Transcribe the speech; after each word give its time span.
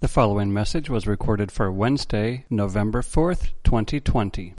The 0.00 0.06
following 0.06 0.52
message 0.52 0.88
was 0.88 1.08
recorded 1.08 1.50
for 1.50 1.72
Wednesday, 1.72 2.44
November 2.48 3.02
4th, 3.02 3.48
2020. 3.64 4.54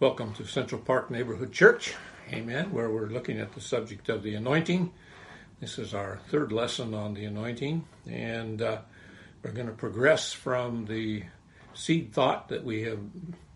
Welcome 0.00 0.32
to 0.32 0.46
Central 0.46 0.80
Park 0.80 1.10
Neighborhood 1.10 1.52
Church, 1.52 1.94
amen, 2.32 2.72
where 2.72 2.88
we're 2.88 3.10
looking 3.10 3.38
at 3.38 3.52
the 3.52 3.60
subject 3.60 4.08
of 4.08 4.22
the 4.22 4.34
anointing. 4.34 4.90
This 5.60 5.78
is 5.78 5.92
our 5.92 6.20
third 6.30 6.52
lesson 6.52 6.94
on 6.94 7.12
the 7.12 7.26
anointing, 7.26 7.84
and 8.06 8.62
uh, 8.62 8.78
we're 9.42 9.52
going 9.52 9.66
to 9.66 9.74
progress 9.74 10.32
from 10.32 10.86
the 10.86 11.24
seed 11.74 12.14
thought 12.14 12.48
that 12.48 12.64
we 12.64 12.84
have 12.84 13.00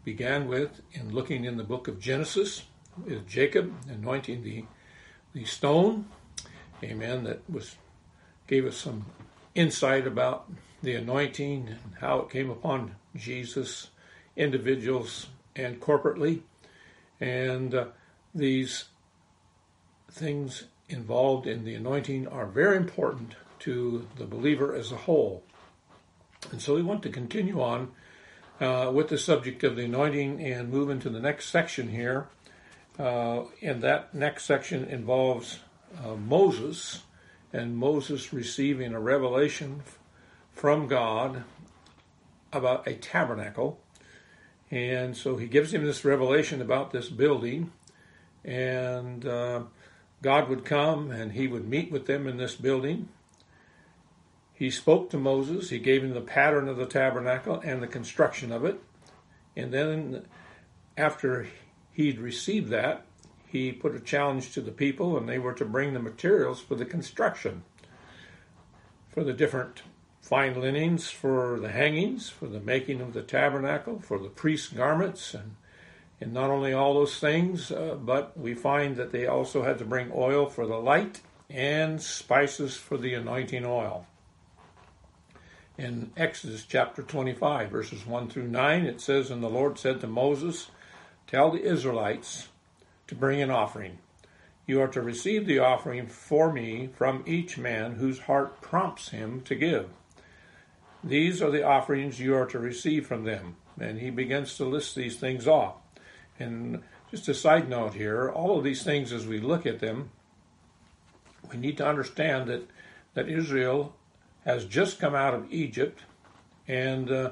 began 0.04 0.46
with 0.46 0.82
in 0.92 1.14
looking 1.14 1.46
in 1.46 1.56
the 1.56 1.64
book 1.64 1.88
of 1.88 1.98
Genesis 1.98 2.64
with 3.06 3.26
Jacob 3.26 3.72
anointing 3.88 4.42
the 4.42 4.66
the 5.32 5.46
stone, 5.46 6.04
amen, 6.84 7.24
that 7.24 7.40
was 7.48 7.76
gave 8.46 8.66
us 8.66 8.76
some 8.76 9.06
insight 9.54 10.06
about 10.06 10.46
the 10.82 10.94
anointing 10.94 11.68
and 11.68 11.94
how 12.00 12.20
it 12.20 12.30
came 12.30 12.50
upon 12.50 12.96
Jesus, 13.14 13.88
individuals, 14.36 15.28
and 15.54 15.80
corporately. 15.80 16.40
And 17.20 17.74
uh, 17.74 17.86
these 18.34 18.86
things 20.10 20.64
involved 20.88 21.46
in 21.46 21.64
the 21.64 21.74
anointing 21.74 22.26
are 22.28 22.46
very 22.46 22.76
important 22.76 23.34
to 23.60 24.06
the 24.16 24.24
believer 24.24 24.74
as 24.74 24.90
a 24.92 24.96
whole. 24.96 25.42
And 26.50 26.60
so 26.60 26.74
we 26.74 26.82
want 26.82 27.02
to 27.04 27.08
continue 27.08 27.62
on 27.62 27.92
uh, 28.60 28.90
with 28.92 29.08
the 29.08 29.18
subject 29.18 29.62
of 29.64 29.76
the 29.76 29.84
anointing 29.84 30.42
and 30.42 30.70
move 30.70 30.90
into 30.90 31.08
the 31.08 31.20
next 31.20 31.48
section 31.48 31.88
here. 31.88 32.26
Uh, 32.98 33.44
and 33.62 33.82
that 33.82 34.12
next 34.14 34.44
section 34.44 34.84
involves 34.84 35.60
uh, 36.04 36.14
Moses 36.14 37.02
and 37.52 37.76
Moses 37.76 38.32
receiving 38.32 38.92
a 38.92 39.00
revelation 39.00 39.82
from 40.52 40.86
God 40.86 41.44
about 42.52 42.86
a 42.86 42.94
tabernacle. 42.94 43.80
And 44.70 45.16
so 45.16 45.36
he 45.36 45.46
gives 45.46 45.72
him 45.72 45.84
this 45.84 46.04
revelation 46.04 46.60
about 46.60 46.90
this 46.92 47.08
building. 47.08 47.72
And 48.44 49.26
uh, 49.26 49.62
God 50.22 50.48
would 50.48 50.64
come 50.64 51.10
and 51.10 51.32
he 51.32 51.46
would 51.46 51.68
meet 51.68 51.90
with 51.90 52.06
them 52.06 52.26
in 52.26 52.36
this 52.36 52.54
building. 52.54 53.08
He 54.54 54.70
spoke 54.70 55.10
to 55.10 55.18
Moses. 55.18 55.70
He 55.70 55.78
gave 55.78 56.04
him 56.04 56.14
the 56.14 56.20
pattern 56.20 56.68
of 56.68 56.76
the 56.76 56.86
tabernacle 56.86 57.60
and 57.64 57.82
the 57.82 57.88
construction 57.88 58.52
of 58.52 58.64
it. 58.64 58.80
And 59.56 59.72
then, 59.72 60.24
after 60.96 61.48
he'd 61.92 62.18
received 62.18 62.70
that, 62.70 63.04
he 63.46 63.72
put 63.72 63.94
a 63.94 64.00
challenge 64.00 64.52
to 64.52 64.60
the 64.60 64.70
people, 64.70 65.18
and 65.18 65.28
they 65.28 65.38
were 65.38 65.52
to 65.54 65.64
bring 65.64 65.92
the 65.92 66.00
materials 66.00 66.60
for 66.60 66.74
the 66.74 66.84
construction, 66.84 67.64
for 69.10 69.24
the 69.24 69.32
different 69.32 69.82
fine 70.22 70.58
linens 70.58 71.10
for 71.10 71.60
the 71.60 71.70
hangings, 71.70 72.30
for 72.30 72.46
the 72.46 72.60
making 72.60 73.02
of 73.02 73.12
the 73.12 73.22
tabernacle, 73.22 74.00
for 74.00 74.18
the 74.18 74.30
priest's 74.30 74.72
garments, 74.72 75.34
and 75.34 75.56
and 76.22 76.32
not 76.32 76.50
only 76.50 76.72
all 76.72 76.94
those 76.94 77.18
things, 77.18 77.72
uh, 77.72 77.96
but 78.00 78.38
we 78.38 78.54
find 78.54 78.94
that 78.94 79.10
they 79.10 79.26
also 79.26 79.64
had 79.64 79.78
to 79.78 79.84
bring 79.84 80.12
oil 80.14 80.46
for 80.46 80.68
the 80.68 80.76
light 80.76 81.20
and 81.50 82.00
spices 82.00 82.76
for 82.76 82.96
the 82.96 83.12
anointing 83.12 83.64
oil. 83.64 84.06
In 85.76 86.12
Exodus 86.16 86.64
chapter 86.64 87.02
25, 87.02 87.70
verses 87.70 88.06
1 88.06 88.28
through 88.28 88.46
9, 88.46 88.84
it 88.84 89.00
says, 89.00 89.32
And 89.32 89.42
the 89.42 89.48
Lord 89.50 89.80
said 89.80 90.00
to 90.00 90.06
Moses, 90.06 90.70
Tell 91.26 91.50
the 91.50 91.64
Israelites 91.64 92.46
to 93.08 93.16
bring 93.16 93.42
an 93.42 93.50
offering. 93.50 93.98
You 94.64 94.80
are 94.80 94.88
to 94.88 95.02
receive 95.02 95.46
the 95.46 95.58
offering 95.58 96.06
for 96.06 96.52
me 96.52 96.90
from 96.94 97.24
each 97.26 97.58
man 97.58 97.94
whose 97.94 98.20
heart 98.20 98.60
prompts 98.60 99.08
him 99.08 99.40
to 99.42 99.56
give. 99.56 99.90
These 101.04 101.42
are 101.42 101.50
the 101.50 101.64
offerings 101.64 102.20
you 102.20 102.34
are 102.34 102.46
to 102.46 102.58
receive 102.58 103.06
from 103.06 103.24
them. 103.24 103.56
And 103.80 103.98
he 103.98 104.10
begins 104.10 104.56
to 104.56 104.64
list 104.64 104.94
these 104.94 105.16
things 105.16 105.48
off. 105.48 105.74
And 106.38 106.82
just 107.10 107.28
a 107.28 107.34
side 107.34 107.68
note 107.68 107.94
here, 107.94 108.30
all 108.30 108.56
of 108.56 108.64
these 108.64 108.82
things, 108.82 109.12
as 109.12 109.26
we 109.26 109.40
look 109.40 109.66
at 109.66 109.80
them, 109.80 110.10
we 111.50 111.58
need 111.58 111.76
to 111.78 111.86
understand 111.86 112.48
that, 112.48 112.68
that 113.14 113.28
Israel 113.28 113.94
has 114.44 114.64
just 114.64 114.98
come 114.98 115.14
out 115.14 115.34
of 115.34 115.52
Egypt 115.52 116.00
and 116.68 117.10
uh, 117.10 117.30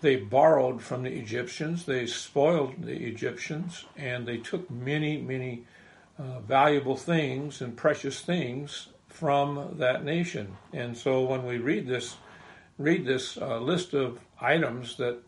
they 0.00 0.16
borrowed 0.16 0.82
from 0.82 1.02
the 1.02 1.12
Egyptians, 1.12 1.86
they 1.86 2.06
spoiled 2.06 2.82
the 2.82 3.06
Egyptians, 3.06 3.86
and 3.96 4.26
they 4.26 4.36
took 4.36 4.70
many, 4.70 5.16
many 5.16 5.64
uh, 6.18 6.40
valuable 6.40 6.96
things 6.96 7.60
and 7.60 7.76
precious 7.76 8.20
things 8.20 8.88
from 9.08 9.76
that 9.78 10.04
nation. 10.04 10.56
And 10.72 10.96
so 10.96 11.24
when 11.24 11.46
we 11.46 11.58
read 11.58 11.86
this 11.86 12.16
read 12.78 13.04
this 13.04 13.36
uh, 13.36 13.58
list 13.58 13.94
of 13.94 14.20
items 14.40 14.96
that 14.96 15.18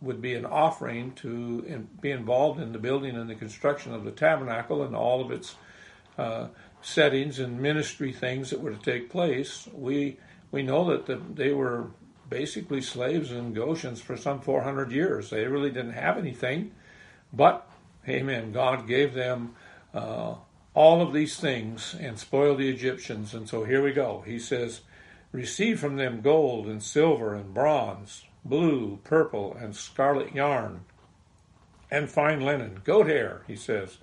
would 0.00 0.20
be 0.20 0.34
an 0.34 0.44
offering 0.44 1.12
to 1.12 1.64
in, 1.66 1.88
be 2.00 2.10
involved 2.10 2.60
in 2.60 2.72
the 2.72 2.78
building 2.78 3.16
and 3.16 3.30
the 3.30 3.34
construction 3.34 3.94
of 3.94 4.04
the 4.04 4.10
tabernacle 4.10 4.82
and 4.82 4.94
all 4.94 5.20
of 5.20 5.30
its 5.30 5.56
uh, 6.18 6.48
settings 6.80 7.38
and 7.38 7.60
ministry 7.60 8.12
things 8.12 8.50
that 8.50 8.60
were 8.60 8.72
to 8.72 8.82
take 8.82 9.10
place, 9.10 9.68
we 9.72 10.18
we 10.50 10.62
know 10.62 10.90
that 10.90 11.06
the, 11.06 11.20
they 11.34 11.52
were 11.52 11.86
basically 12.28 12.80
slaves 12.80 13.30
in 13.30 13.52
Goshen 13.52 13.96
for 13.96 14.16
some 14.16 14.40
400 14.40 14.90
years. 14.90 15.30
They 15.30 15.46
really 15.46 15.70
didn't 15.70 15.92
have 15.92 16.18
anything, 16.18 16.72
but 17.32 17.68
Amen. 18.08 18.52
God 18.52 18.88
gave 18.88 19.14
them 19.14 19.54
uh, 19.94 20.34
all 20.74 21.02
of 21.02 21.12
these 21.12 21.36
things 21.36 21.94
and 21.98 22.18
spoiled 22.18 22.58
the 22.58 22.68
Egyptians. 22.68 23.32
And 23.34 23.48
so 23.48 23.64
here 23.64 23.82
we 23.82 23.92
go. 23.92 24.22
He 24.26 24.38
says, 24.38 24.80
Receive 25.32 25.80
from 25.80 25.96
them 25.96 26.20
gold 26.20 26.66
and 26.66 26.82
silver 26.82 27.34
and 27.34 27.54
bronze, 27.54 28.26
blue, 28.44 28.98
purple, 29.02 29.54
and 29.54 29.74
scarlet 29.74 30.34
yarn, 30.34 30.84
and 31.90 32.10
fine 32.10 32.40
linen, 32.40 32.82
goat 32.84 33.06
hair, 33.06 33.42
he 33.46 33.56
says, 33.56 33.98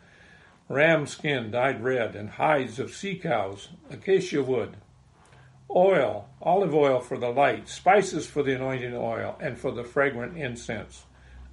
ram 0.67 1.05
skin 1.05 1.51
dyed 1.51 1.83
red, 1.83 2.15
and 2.15 2.31
hides 2.31 2.79
of 2.79 2.93
sea 2.93 3.15
cows, 3.15 3.69
acacia 3.91 4.41
wood, 4.41 4.77
oil, 5.69 6.29
olive 6.41 6.73
oil 6.73 6.99
for 6.99 7.17
the 7.17 7.29
light, 7.29 7.69
spices 7.69 8.25
for 8.25 8.41
the 8.41 8.55
anointing 8.55 8.95
oil, 8.95 9.37
and 9.39 9.57
for 9.57 9.71
the 9.71 9.83
fragrant 9.83 10.35
incense, 10.35 11.05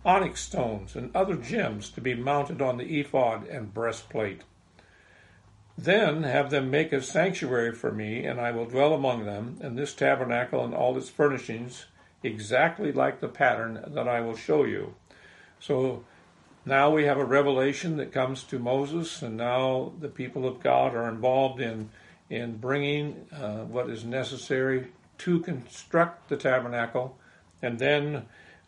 onyx 0.06 0.41
stones, 0.41 0.97
and 0.97 1.15
other 1.15 1.36
gems 1.36 1.91
to 1.91 2.00
be 2.00 2.15
mounted 2.15 2.62
on 2.62 2.78
the 2.78 3.00
ephod 3.00 3.47
and 3.48 3.75
breastplate. 3.75 4.42
Then 5.78 6.22
have 6.22 6.50
them 6.50 6.70
make 6.70 6.92
a 6.92 7.03
sanctuary 7.03 7.72
for 7.72 7.92
me, 7.92 8.25
and 8.25 8.41
I 8.41 8.50
will 8.50 8.64
dwell 8.64 8.94
among 8.94 9.26
them, 9.26 9.59
and 9.60 9.76
this 9.76 9.94
tabernacle 9.94 10.64
and 10.64 10.75
all 10.75 10.97
its 10.97 11.10
furnishings, 11.10 11.87
exactly 12.22 12.92
like 12.92 13.20
the 13.20 13.28
pattern 13.28 13.84
that 13.88 14.09
I 14.09 14.20
will 14.20 14.36
show 14.36 14.65
you. 14.65 14.94
So 15.60 16.04
now 16.65 16.91
we 16.91 17.04
have 17.04 17.19
a 17.19 17.25
revelation 17.25 17.97
that 17.98 18.12
comes 18.12 18.42
to 18.44 18.59
Moses, 18.59 19.22
and 19.22 19.36
now 19.36 19.92
the 20.00 20.09
people 20.09 20.47
of 20.47 20.62
God 20.62 20.94
are 20.94 21.09
involved 21.09 21.60
in 21.60 21.91
in 22.28 22.56
bringing 22.56 23.25
uh, 23.32 23.59
what 23.65 23.88
is 23.88 24.04
necessary 24.04 24.88
to 25.19 25.38
construct 25.41 26.28
the 26.28 26.36
tabernacle, 26.36 27.16
and 27.62 27.78
then 27.78 28.25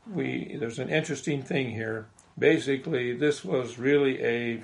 we 0.08 0.56
there's 0.60 0.78
an 0.78 0.90
interesting 0.90 1.42
thing 1.42 1.70
here. 1.70 2.06
Basically, 2.38 3.16
this 3.16 3.44
was 3.44 3.78
really 3.78 4.22
a 4.22 4.62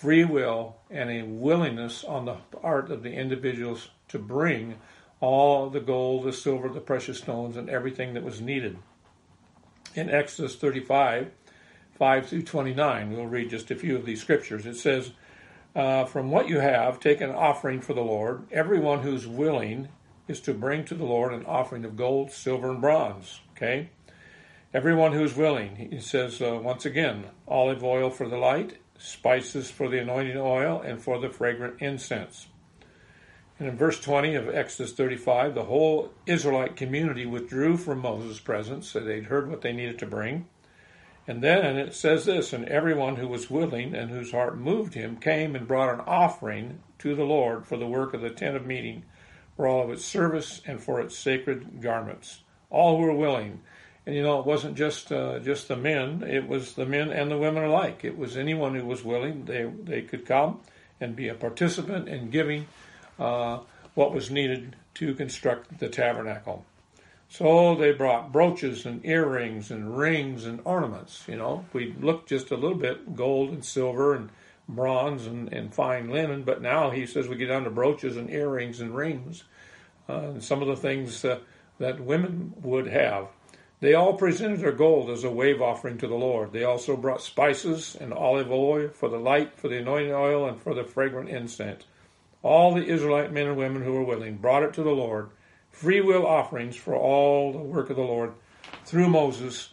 free 0.00 0.24
will 0.24 0.76
and 0.90 1.10
a 1.10 1.22
willingness 1.22 2.04
on 2.04 2.24
the 2.24 2.34
part 2.34 2.90
of 2.90 3.02
the 3.02 3.12
individuals 3.12 3.88
to 4.06 4.18
bring 4.18 4.76
all 5.20 5.68
the 5.68 5.80
gold, 5.80 6.24
the 6.24 6.32
silver, 6.32 6.68
the 6.68 6.80
precious 6.80 7.18
stones, 7.18 7.56
and 7.56 7.68
everything 7.68 8.14
that 8.14 8.22
was 8.22 8.40
needed. 8.40 8.78
In 9.94 10.08
Exodus 10.08 10.54
35, 10.54 11.32
5 11.98 12.26
through 12.28 12.42
29, 12.42 13.10
we'll 13.10 13.26
read 13.26 13.50
just 13.50 13.72
a 13.72 13.76
few 13.76 13.96
of 13.96 14.06
these 14.06 14.20
scriptures. 14.20 14.66
It 14.66 14.76
says, 14.76 15.10
uh, 15.74 16.04
From 16.04 16.30
what 16.30 16.48
you 16.48 16.60
have, 16.60 17.00
take 17.00 17.20
an 17.20 17.30
offering 17.30 17.80
for 17.80 17.94
the 17.94 18.00
Lord. 18.00 18.46
Everyone 18.52 19.02
who's 19.02 19.26
willing 19.26 19.88
is 20.28 20.40
to 20.42 20.54
bring 20.54 20.84
to 20.84 20.94
the 20.94 21.04
Lord 21.04 21.32
an 21.32 21.44
offering 21.44 21.84
of 21.84 21.96
gold, 21.96 22.30
silver, 22.30 22.70
and 22.70 22.80
bronze. 22.80 23.40
Okay? 23.56 23.90
Everyone 24.72 25.12
who's 25.12 25.34
willing, 25.34 25.88
he 25.90 25.98
says 25.98 26.40
uh, 26.40 26.60
once 26.62 26.84
again, 26.84 27.24
olive 27.48 27.82
oil 27.82 28.10
for 28.10 28.28
the 28.28 28.36
light, 28.36 28.76
spices 28.98 29.70
for 29.70 29.88
the 29.88 30.00
anointing 30.00 30.36
oil, 30.36 30.80
and 30.80 31.00
for 31.00 31.18
the 31.18 31.30
fragrant 31.30 31.80
incense. 31.80 32.48
And 33.58 33.68
in 33.68 33.76
verse 33.76 34.00
20 34.00 34.34
of 34.34 34.48
Exodus 34.48 34.92
35, 34.92 35.54
the 35.54 35.64
whole 35.64 36.12
Israelite 36.26 36.76
community 36.76 37.26
withdrew 37.26 37.76
from 37.76 38.00
Moses' 38.00 38.38
presence, 38.38 38.88
so 38.88 39.00
they'd 39.00 39.24
heard 39.24 39.50
what 39.50 39.62
they 39.62 39.72
needed 39.72 39.98
to 39.98 40.06
bring. 40.06 40.46
And 41.26 41.42
then 41.42 41.76
it 41.76 41.94
says 41.94 42.24
this, 42.24 42.52
and 42.52 42.66
everyone 42.68 43.16
who 43.16 43.28
was 43.28 43.50
willing 43.50 43.94
and 43.94 44.10
whose 44.10 44.30
heart 44.30 44.56
moved 44.56 44.94
him 44.94 45.16
came 45.16 45.54
and 45.56 45.68
brought 45.68 45.92
an 45.92 46.00
offering 46.00 46.80
to 47.00 47.14
the 47.14 47.24
Lord 47.24 47.66
for 47.66 47.76
the 47.76 47.86
work 47.86 48.14
of 48.14 48.20
the 48.20 48.30
tent 48.30 48.56
of 48.56 48.64
meeting, 48.64 49.04
for 49.56 49.66
all 49.66 49.82
of 49.82 49.90
its 49.90 50.04
service 50.04 50.62
and 50.64 50.80
for 50.80 51.00
its 51.00 51.18
sacred 51.18 51.82
garments. 51.82 52.42
All 52.70 52.96
who 52.96 53.02
were 53.02 53.14
willing. 53.14 53.60
And 54.08 54.16
you 54.16 54.22
know, 54.22 54.40
it 54.40 54.46
wasn't 54.46 54.74
just 54.74 55.12
uh, 55.12 55.38
just 55.40 55.68
the 55.68 55.76
men; 55.76 56.24
it 56.26 56.48
was 56.48 56.72
the 56.72 56.86
men 56.86 57.10
and 57.10 57.30
the 57.30 57.36
women 57.36 57.62
alike. 57.64 58.06
It 58.06 58.16
was 58.16 58.38
anyone 58.38 58.74
who 58.74 58.86
was 58.86 59.04
willing; 59.04 59.44
they 59.44 59.64
they 59.84 60.00
could 60.00 60.24
come 60.24 60.60
and 60.98 61.14
be 61.14 61.28
a 61.28 61.34
participant 61.34 62.08
in 62.08 62.30
giving 62.30 62.68
uh, 63.18 63.58
what 63.92 64.14
was 64.14 64.30
needed 64.30 64.76
to 64.94 65.14
construct 65.14 65.78
the 65.78 65.90
tabernacle. 65.90 66.64
So 67.28 67.74
they 67.74 67.92
brought 67.92 68.32
brooches 68.32 68.86
and 68.86 69.04
earrings 69.04 69.70
and 69.70 69.98
rings 69.98 70.46
and 70.46 70.62
ornaments. 70.64 71.24
You 71.28 71.36
know, 71.36 71.66
we 71.74 71.92
looked 72.00 72.30
just 72.30 72.50
a 72.50 72.56
little 72.56 72.78
bit 72.78 73.14
gold 73.14 73.50
and 73.50 73.62
silver 73.62 74.14
and 74.14 74.30
bronze 74.66 75.26
and, 75.26 75.52
and 75.52 75.74
fine 75.74 76.08
linen, 76.08 76.44
but 76.44 76.62
now 76.62 76.88
he 76.88 77.04
says 77.04 77.28
we 77.28 77.36
get 77.36 77.48
down 77.48 77.64
to 77.64 77.70
brooches 77.70 78.16
and 78.16 78.30
earrings 78.30 78.80
and 78.80 78.96
rings 78.96 79.44
uh, 80.08 80.30
and 80.30 80.42
some 80.42 80.62
of 80.62 80.68
the 80.68 80.76
things 80.76 81.26
uh, 81.26 81.40
that 81.78 82.00
women 82.00 82.54
would 82.62 82.86
have. 82.86 83.28
They 83.80 83.94
all 83.94 84.14
presented 84.14 84.60
their 84.60 84.72
gold 84.72 85.08
as 85.08 85.22
a 85.22 85.30
wave 85.30 85.62
offering 85.62 85.98
to 85.98 86.08
the 86.08 86.16
Lord. 86.16 86.52
They 86.52 86.64
also 86.64 86.96
brought 86.96 87.22
spices 87.22 87.96
and 88.00 88.12
olive 88.12 88.50
oil 88.50 88.88
for 88.88 89.08
the 89.08 89.18
light, 89.18 89.56
for 89.56 89.68
the 89.68 89.78
anointing 89.78 90.12
oil, 90.12 90.48
and 90.48 90.60
for 90.60 90.74
the 90.74 90.82
fragrant 90.82 91.28
incense. 91.28 91.84
All 92.42 92.74
the 92.74 92.86
Israelite 92.86 93.32
men 93.32 93.46
and 93.46 93.56
women 93.56 93.82
who 93.82 93.92
were 93.92 94.04
willing 94.04 94.36
brought 94.36 94.64
it 94.64 94.72
to 94.74 94.82
the 94.82 94.90
Lord, 94.90 95.30
free 95.70 96.00
will 96.00 96.26
offerings 96.26 96.74
for 96.74 96.96
all 96.96 97.52
the 97.52 97.58
work 97.58 97.88
of 97.90 97.96
the 97.96 98.02
Lord. 98.02 98.32
Through 98.84 99.10
Moses, 99.10 99.70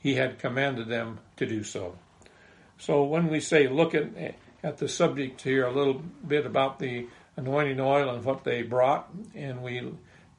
he 0.00 0.14
had 0.14 0.38
commanded 0.38 0.88
them 0.88 1.20
to 1.36 1.46
do 1.46 1.62
so. 1.62 1.96
So 2.78 3.04
when 3.04 3.28
we 3.28 3.38
say 3.38 3.68
look 3.68 3.94
at, 3.94 4.08
at 4.62 4.78
the 4.78 4.88
subject 4.88 5.42
here 5.42 5.66
a 5.66 5.72
little 5.72 6.02
bit 6.26 6.46
about 6.46 6.80
the 6.80 7.06
anointing 7.36 7.80
oil 7.80 8.10
and 8.10 8.24
what 8.24 8.44
they 8.44 8.62
brought, 8.62 9.08
and 9.34 9.62
we 9.62 9.92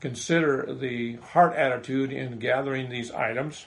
consider 0.05 0.71
the 0.71 1.15
heart 1.15 1.55
attitude 1.55 2.11
in 2.13 2.37
gathering 2.37 2.89
these 2.91 3.09
items. 3.09 3.65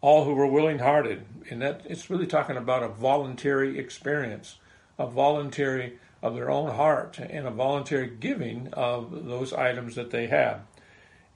All 0.00 0.24
who 0.24 0.32
were 0.32 0.46
willing 0.46 0.78
hearted, 0.78 1.26
and 1.50 1.60
that 1.60 1.82
it's 1.86 2.08
really 2.08 2.28
talking 2.28 2.56
about 2.56 2.84
a 2.84 2.88
voluntary 2.88 3.80
experience, 3.80 4.60
a 4.96 5.08
voluntary 5.08 5.98
of 6.22 6.36
their 6.36 6.48
own 6.48 6.70
heart, 6.70 7.18
and 7.18 7.48
a 7.48 7.50
voluntary 7.50 8.12
giving 8.20 8.68
of 8.74 9.26
those 9.26 9.52
items 9.52 9.96
that 9.96 10.12
they 10.12 10.28
had. 10.28 10.60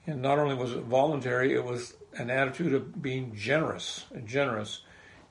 And 0.07 0.23
not 0.23 0.39
only 0.39 0.55
was 0.55 0.71
it 0.71 0.85
voluntary, 0.85 1.55
it 1.55 1.65
was 1.65 1.95
an 2.17 2.31
attitude 2.31 2.73
of 2.73 3.03
being 3.03 3.35
generous. 3.35 4.05
Generous. 4.25 4.83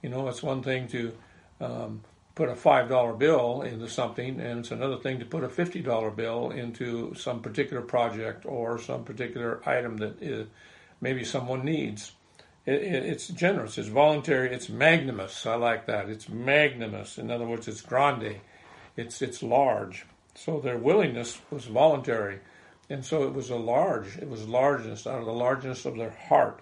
You 0.01 0.09
know, 0.09 0.27
it's 0.27 0.43
one 0.43 0.61
thing 0.61 0.89
to 0.89 1.13
um, 1.61 2.01
put 2.35 2.49
a 2.49 2.55
five 2.55 2.89
dollar 2.89 3.13
bill 3.13 3.61
into 3.61 3.87
something, 3.87 4.39
and 4.39 4.59
it's 4.59 4.71
another 4.71 4.97
thing 4.97 5.19
to 5.19 5.25
put 5.25 5.43
a 5.43 5.49
fifty 5.49 5.81
dollar 5.81 6.09
bill 6.09 6.49
into 6.49 7.13
some 7.15 7.41
particular 7.41 7.81
project 7.81 8.45
or 8.45 8.79
some 8.79 9.03
particular 9.03 9.61
item 9.67 9.97
that 9.97 10.21
is, 10.21 10.47
maybe 10.99 11.23
someone 11.23 11.63
needs. 11.63 12.13
It, 12.65 12.81
it, 12.81 13.05
it's 13.05 13.27
generous, 13.27 13.77
it's 13.77 13.89
voluntary, 13.89 14.53
it's 14.53 14.69
magnanimous. 14.69 15.45
I 15.45 15.55
like 15.55 15.85
that. 15.87 16.09
It's 16.09 16.29
magnanimous. 16.29 17.17
In 17.17 17.29
other 17.29 17.45
words, 17.45 17.67
it's 17.67 17.81
grande. 17.81 18.37
It's 18.95 19.21
it's 19.21 19.43
large. 19.43 20.05
So 20.35 20.59
their 20.59 20.77
willingness 20.77 21.39
was 21.51 21.65
voluntary, 21.65 22.39
and 22.89 23.05
so 23.05 23.23
it 23.23 23.33
was 23.33 23.49
a 23.49 23.55
large. 23.55 24.17
It 24.17 24.29
was 24.29 24.47
largeness 24.47 25.05
out 25.05 25.19
of 25.19 25.25
the 25.25 25.33
largeness 25.33 25.85
of 25.85 25.97
their 25.97 26.11
heart. 26.11 26.61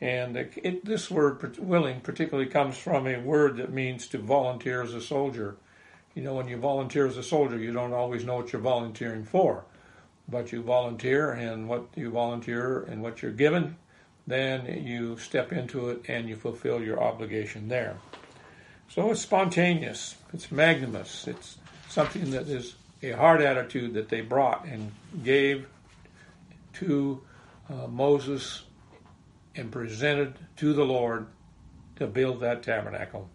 And 0.00 0.36
it, 0.36 0.84
this 0.84 1.10
word, 1.10 1.58
willing, 1.58 2.00
particularly 2.00 2.48
comes 2.48 2.78
from 2.78 3.06
a 3.06 3.18
word 3.18 3.56
that 3.56 3.72
means 3.72 4.06
to 4.08 4.18
volunteer 4.18 4.82
as 4.82 4.94
a 4.94 5.00
soldier. 5.00 5.56
You 6.14 6.22
know, 6.22 6.34
when 6.34 6.48
you 6.48 6.56
volunteer 6.56 7.06
as 7.06 7.16
a 7.16 7.22
soldier, 7.22 7.58
you 7.58 7.72
don't 7.72 7.92
always 7.92 8.24
know 8.24 8.36
what 8.36 8.52
you're 8.52 8.62
volunteering 8.62 9.24
for, 9.24 9.64
but 10.28 10.52
you 10.52 10.62
volunteer, 10.62 11.32
and 11.32 11.68
what 11.68 11.88
you 11.96 12.10
volunteer 12.10 12.82
and 12.82 13.02
what 13.02 13.22
you're 13.22 13.32
given, 13.32 13.76
then 14.26 14.84
you 14.86 15.16
step 15.18 15.52
into 15.52 15.90
it 15.90 16.02
and 16.06 16.28
you 16.28 16.36
fulfill 16.36 16.82
your 16.82 17.02
obligation 17.02 17.68
there. 17.68 17.96
So 18.88 19.10
it's 19.10 19.20
spontaneous, 19.20 20.16
it's 20.32 20.52
magnanimous, 20.52 21.26
it's 21.26 21.58
something 21.88 22.30
that 22.30 22.48
is 22.48 22.76
a 23.02 23.12
hard 23.12 23.40
attitude 23.40 23.94
that 23.94 24.08
they 24.08 24.20
brought 24.20 24.64
and 24.64 24.92
gave 25.22 25.66
to 26.74 27.20
uh, 27.70 27.86
Moses 27.86 28.62
and 29.58 29.72
presented 29.72 30.38
to 30.56 30.72
the 30.72 30.84
Lord 30.84 31.26
to 31.96 32.06
build 32.06 32.40
that 32.40 32.62
tabernacle. 32.62 33.28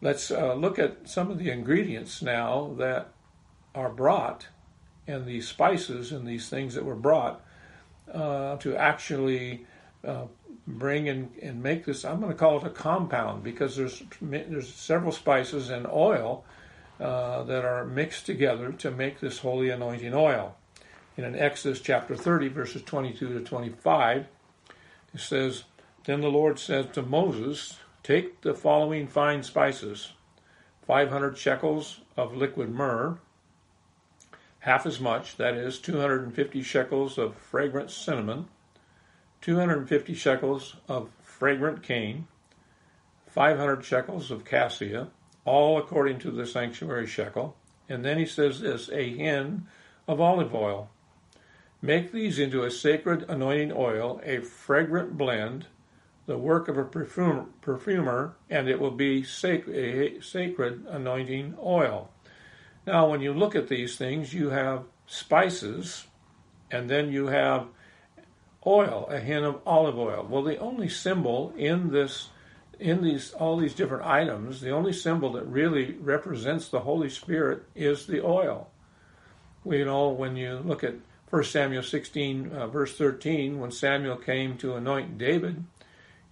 Let's 0.00 0.30
uh, 0.30 0.54
look 0.54 0.78
at 0.78 1.08
some 1.08 1.30
of 1.30 1.38
the 1.38 1.50
ingredients 1.50 2.22
now 2.22 2.74
that 2.78 3.12
are 3.74 3.90
brought 3.90 4.46
and 5.06 5.26
the 5.26 5.40
spices 5.40 6.12
and 6.12 6.26
these 6.26 6.48
things 6.48 6.74
that 6.74 6.84
were 6.84 6.94
brought 6.94 7.44
uh, 8.12 8.56
to 8.58 8.76
actually 8.76 9.66
uh, 10.06 10.26
bring 10.66 11.08
and, 11.08 11.30
and 11.42 11.62
make 11.62 11.84
this. 11.84 12.04
I'm 12.04 12.20
going 12.20 12.32
to 12.32 12.38
call 12.38 12.58
it 12.58 12.64
a 12.64 12.70
compound 12.70 13.42
because 13.42 13.76
there's 13.76 14.02
there's 14.20 14.72
several 14.72 15.12
spices 15.12 15.70
and 15.70 15.86
oil 15.86 16.44
uh, 17.00 17.42
that 17.44 17.64
are 17.64 17.84
mixed 17.84 18.24
together 18.26 18.72
to 18.72 18.90
make 18.90 19.20
this 19.20 19.38
holy 19.38 19.70
anointing 19.70 20.14
oil. 20.14 20.56
In 21.16 21.34
Exodus 21.34 21.80
chapter 21.80 22.14
30, 22.14 22.48
verses 22.48 22.82
22 22.82 23.34
to 23.34 23.40
25, 23.40 24.26
it 25.14 25.20
says, 25.20 25.64
Then 26.04 26.20
the 26.20 26.30
Lord 26.30 26.58
said 26.58 26.92
to 26.94 27.02
Moses, 27.02 27.78
Take 28.02 28.40
the 28.40 28.54
following 28.54 29.06
fine 29.06 29.42
spices 29.42 30.12
500 30.86 31.36
shekels 31.36 32.00
of 32.16 32.34
liquid 32.34 32.70
myrrh, 32.70 33.18
half 34.60 34.86
as 34.86 34.98
much, 34.98 35.36
that 35.36 35.54
is, 35.54 35.78
250 35.78 36.62
shekels 36.62 37.18
of 37.18 37.36
fragrant 37.36 37.90
cinnamon, 37.90 38.48
250 39.42 40.14
shekels 40.14 40.76
of 40.88 41.10
fragrant 41.22 41.82
cane, 41.82 42.26
500 43.26 43.84
shekels 43.84 44.30
of 44.30 44.44
cassia, 44.44 45.08
all 45.44 45.78
according 45.78 46.18
to 46.18 46.30
the 46.30 46.46
sanctuary 46.46 47.06
shekel. 47.06 47.54
And 47.88 48.04
then 48.04 48.18
he 48.18 48.26
says 48.26 48.60
this 48.60 48.88
a 48.88 49.16
hin 49.16 49.66
of 50.06 50.20
olive 50.20 50.54
oil, 50.54 50.90
Make 51.80 52.10
these 52.10 52.38
into 52.38 52.64
a 52.64 52.70
sacred 52.70 53.24
anointing 53.28 53.72
oil, 53.72 54.20
a 54.24 54.40
fragrant 54.40 55.16
blend, 55.16 55.66
the 56.26 56.36
work 56.36 56.68
of 56.68 56.76
a 56.76 56.84
perfumer, 56.84 58.34
and 58.50 58.68
it 58.68 58.80
will 58.80 58.90
be 58.90 59.22
a 59.22 60.20
sacred 60.20 60.86
anointing 60.88 61.56
oil. 61.62 62.10
Now, 62.86 63.08
when 63.08 63.20
you 63.20 63.32
look 63.32 63.54
at 63.54 63.68
these 63.68 63.96
things, 63.96 64.34
you 64.34 64.50
have 64.50 64.84
spices, 65.06 66.06
and 66.70 66.90
then 66.90 67.12
you 67.12 67.28
have 67.28 67.68
oil, 68.66 69.06
a 69.08 69.20
hin 69.20 69.44
of 69.44 69.60
olive 69.64 69.98
oil. 69.98 70.26
Well, 70.28 70.42
the 70.42 70.58
only 70.58 70.88
symbol 70.88 71.54
in 71.56 71.90
this, 71.90 72.28
in 72.78 73.02
these 73.02 73.32
all 73.32 73.56
these 73.56 73.74
different 73.74 74.04
items, 74.04 74.60
the 74.60 74.70
only 74.70 74.92
symbol 74.92 75.32
that 75.32 75.46
really 75.46 75.92
represents 75.92 76.68
the 76.68 76.80
Holy 76.80 77.08
Spirit 77.08 77.62
is 77.74 78.06
the 78.06 78.24
oil. 78.24 78.68
We 79.64 79.78
you 79.78 79.84
know 79.84 80.08
when 80.08 80.36
you 80.36 80.58
look 80.58 80.82
at 80.82 80.94
1 81.30 81.44
Samuel 81.44 81.82
16, 81.82 82.52
uh, 82.52 82.66
verse 82.68 82.96
13, 82.96 83.60
when 83.60 83.70
Samuel 83.70 84.16
came 84.16 84.56
to 84.56 84.74
anoint 84.74 85.18
David, 85.18 85.64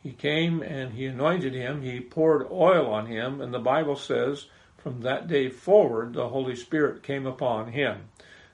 he 0.02 0.12
came 0.12 0.62
and 0.62 0.94
he 0.94 1.04
anointed 1.04 1.52
him, 1.52 1.82
he 1.82 2.00
poured 2.00 2.46
oil 2.50 2.86
on 2.86 3.06
him, 3.06 3.40
and 3.40 3.52
the 3.52 3.58
Bible 3.58 3.96
says 3.96 4.46
from 4.78 5.02
that 5.02 5.28
day 5.28 5.50
forward 5.50 6.14
the 6.14 6.28
Holy 6.28 6.56
Spirit 6.56 7.02
came 7.02 7.26
upon 7.26 7.72
him. 7.72 8.08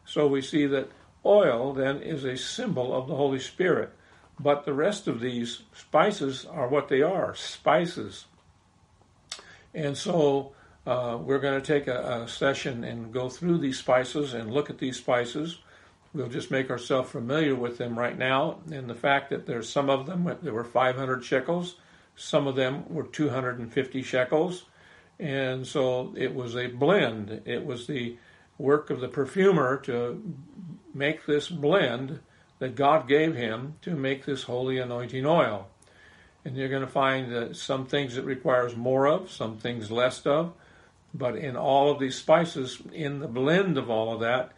So 0.04 0.26
we 0.26 0.40
see 0.40 0.66
that 0.66 0.90
oil 1.25 1.72
then 1.72 1.99
is 1.99 2.25
a 2.25 2.37
symbol 2.37 2.92
of 2.92 3.06
the 3.06 3.14
Holy 3.14 3.38
Spirit. 3.38 3.92
But 4.40 4.64
the 4.64 4.72
rest 4.72 5.06
of 5.06 5.20
these 5.20 5.62
spices 5.75 6.44
are 6.44 6.66
what 6.66 6.88
they 6.88 7.02
are 7.02 7.34
spices. 7.34 8.25
And 9.75 9.96
so 9.96 10.52
uh, 10.87 11.18
we're 11.20 11.38
going 11.38 11.61
to 11.61 11.66
take 11.66 11.87
a, 11.87 12.22
a 12.22 12.28
session 12.28 12.82
and 12.82 13.12
go 13.12 13.28
through 13.28 13.58
these 13.58 13.78
spices 13.78 14.34
and 14.34 14.50
look 14.50 14.70
at 14.70 14.78
these 14.78 14.96
spices 14.96 15.58
We'll 16.14 16.28
just 16.28 16.50
make 16.50 16.71
ourselves 16.71 17.11
familiar 17.11 17.54
with 17.54 17.78
them 17.78 17.99
right 17.99 18.16
now, 18.16 18.59
and 18.71 18.88
the 18.88 18.95
fact 18.95 19.31
that 19.31 19.47
there's 19.47 19.69
some 19.69 19.88
of 19.88 20.07
them 20.07 20.31
there 20.42 20.52
were 20.52 20.64
500 20.64 21.25
shekels, 21.25 21.76
some 22.16 22.47
of 22.47 22.54
them 22.54 22.85
were 22.92 23.04
250 23.04 24.02
shekels, 24.02 24.64
and 25.19 25.66
so 25.66 26.12
it 26.16 26.35
was 26.35 26.54
a 26.54 26.66
blend. 26.66 27.42
It 27.47 27.64
was 27.64 27.87
the 27.87 28.16
work 28.59 28.90
of 28.90 29.00
the 29.00 29.09
perfumer 29.09 29.78
to 29.85 30.23
make 30.92 31.25
this 31.25 31.49
blend 31.49 32.21
that 32.59 32.76
God 32.76 33.09
gave 33.09 33.35
him 33.35 33.76
to 33.83 33.97
make 33.97 34.25
this 34.25 34.45
holy 34.45 34.78
anointing 34.78 35.25
oil. 35.26 35.69
And 36.45 36.57
you're 36.57 36.69
going 36.69 36.83
to 36.83 36.88
find 36.88 37.33
that 37.33 37.57
some 37.57 37.87
things 37.87 38.16
it 38.16 38.25
requires 38.25 38.76
more 38.76 39.07
of, 39.07 39.31
some 39.31 39.57
things 39.57 39.90
less 39.90 40.26
of, 40.26 40.52
but 41.14 41.37
in 41.37 41.57
all 41.57 41.90
of 41.90 41.99
these 41.99 42.16
spices, 42.16 42.83
in 42.92 43.21
the 43.21 43.28
blend 43.28 43.78
of 43.78 43.90
all 43.90 44.14
of 44.14 44.21
that, 44.21 44.52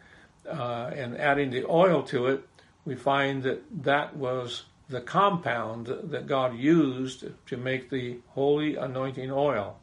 uh, 0.47 0.91
and 0.95 1.17
adding 1.17 1.51
the 1.51 1.65
oil 1.65 2.03
to 2.03 2.27
it, 2.27 2.47
we 2.85 2.95
find 2.95 3.43
that 3.43 3.63
that 3.83 4.15
was 4.15 4.63
the 4.87 5.01
compound 5.01 5.87
that 5.87 6.27
God 6.27 6.55
used 6.55 7.25
to 7.47 7.57
make 7.57 7.89
the 7.89 8.19
holy 8.29 8.75
anointing 8.75 9.31
oil. 9.31 9.77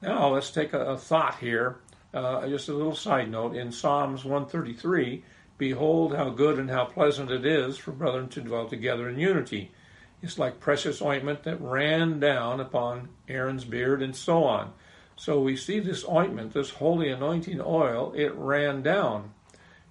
Now 0.00 0.28
let's 0.28 0.50
take 0.50 0.72
a, 0.72 0.80
a 0.80 0.98
thought 0.98 1.38
here, 1.38 1.76
uh, 2.14 2.48
just 2.48 2.68
a 2.68 2.74
little 2.74 2.94
side 2.94 3.30
note. 3.30 3.54
In 3.54 3.70
Psalms 3.70 4.24
133, 4.24 5.22
behold 5.58 6.16
how 6.16 6.30
good 6.30 6.58
and 6.58 6.70
how 6.70 6.86
pleasant 6.86 7.30
it 7.30 7.44
is 7.44 7.76
for 7.76 7.92
brethren 7.92 8.28
to 8.30 8.40
dwell 8.40 8.68
together 8.68 9.08
in 9.08 9.18
unity. 9.18 9.70
It's 10.22 10.38
like 10.38 10.60
precious 10.60 11.02
ointment 11.02 11.42
that 11.42 11.60
ran 11.60 12.20
down 12.20 12.60
upon 12.60 13.10
Aaron's 13.28 13.64
beard 13.64 14.02
and 14.02 14.16
so 14.16 14.44
on. 14.44 14.72
So 15.16 15.40
we 15.40 15.56
see 15.56 15.78
this 15.78 16.04
ointment, 16.08 16.54
this 16.54 16.70
holy 16.70 17.10
anointing 17.10 17.60
oil, 17.60 18.12
it 18.16 18.34
ran 18.34 18.82
down. 18.82 19.32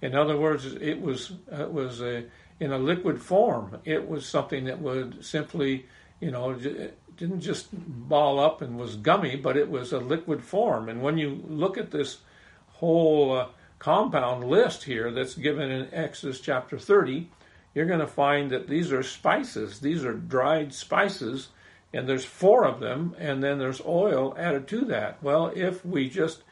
In 0.02 0.16
other 0.16 0.36
words, 0.36 0.66
it 0.66 1.00
was 1.00 1.32
it 1.50 1.72
was 1.72 2.02
a, 2.02 2.24
in 2.58 2.72
a 2.72 2.78
liquid 2.78 3.22
form. 3.22 3.78
It 3.84 4.08
was 4.08 4.26
something 4.26 4.64
that 4.64 4.80
would 4.80 5.24
simply, 5.24 5.86
you 6.20 6.32
know, 6.32 6.54
didn't 7.16 7.40
just 7.40 7.68
ball 7.72 8.40
up 8.40 8.62
and 8.62 8.76
was 8.76 8.96
gummy, 8.96 9.36
but 9.36 9.56
it 9.56 9.70
was 9.70 9.92
a 9.92 9.98
liquid 9.98 10.42
form. 10.42 10.88
And 10.88 11.02
when 11.02 11.18
you 11.18 11.40
look 11.48 11.78
at 11.78 11.92
this 11.92 12.18
whole 12.66 13.38
uh, 13.38 13.48
compound 13.78 14.44
list 14.44 14.82
here 14.82 15.12
that's 15.12 15.34
given 15.34 15.70
in 15.70 15.94
Exodus 15.94 16.40
chapter 16.40 16.78
30, 16.78 17.28
you're 17.74 17.86
going 17.86 18.00
to 18.00 18.06
find 18.06 18.50
that 18.50 18.68
these 18.68 18.92
are 18.92 19.04
spices. 19.04 19.78
These 19.78 20.04
are 20.04 20.14
dried 20.14 20.74
spices, 20.74 21.48
and 21.94 22.08
there's 22.08 22.24
four 22.24 22.64
of 22.64 22.80
them, 22.80 23.14
and 23.18 23.42
then 23.42 23.58
there's 23.58 23.80
oil 23.86 24.34
added 24.36 24.66
to 24.68 24.84
that. 24.86 25.22
Well, 25.22 25.52
if 25.54 25.84
we 25.84 26.08
just 26.08 26.42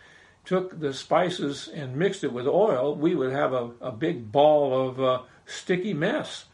took 0.50 0.80
the 0.80 0.92
spices 0.92 1.68
and 1.72 1.94
mixed 1.94 2.24
it 2.24 2.32
with 2.32 2.44
oil, 2.44 2.92
we 2.96 3.14
would 3.14 3.30
have 3.30 3.52
a, 3.52 3.70
a 3.80 3.92
big 3.92 4.32
ball 4.32 4.88
of 4.88 5.00
uh, 5.00 5.22
sticky 5.46 5.94
mess. 5.94 6.46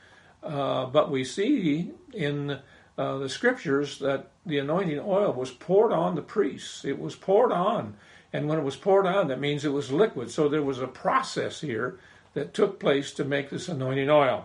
Uh, 0.43 0.85
but 0.85 1.11
we 1.11 1.25
see 1.25 1.93
in 2.12 2.59
uh, 2.99 3.17
the 3.17 3.29
scriptures 3.31 3.99
that 4.00 4.33
the 4.45 4.59
anointing 4.59 5.00
oil 5.00 5.33
was 5.33 5.50
poured 5.50 5.93
on 5.93 6.15
the 6.15 6.21
priests. 6.21 6.85
It 6.85 6.99
was 6.99 7.17
poured 7.17 7.53
on. 7.53 7.97
And 8.35 8.50
when 8.50 8.59
it 8.59 8.65
was 8.65 8.76
poured 8.76 9.07
on, 9.07 9.29
that 9.29 9.41
means 9.41 9.65
it 9.65 9.73
was 9.73 9.91
liquid. 9.91 10.31
So 10.31 10.47
there 10.47 10.62
was 10.62 10.79
a 10.79 10.87
process 10.87 11.62
here 11.62 11.99
that 12.35 12.53
took 12.53 12.79
place 12.79 13.12
to 13.12 13.25
make 13.25 13.49
this 13.49 13.67
anointing 13.67 14.11
oil. 14.11 14.45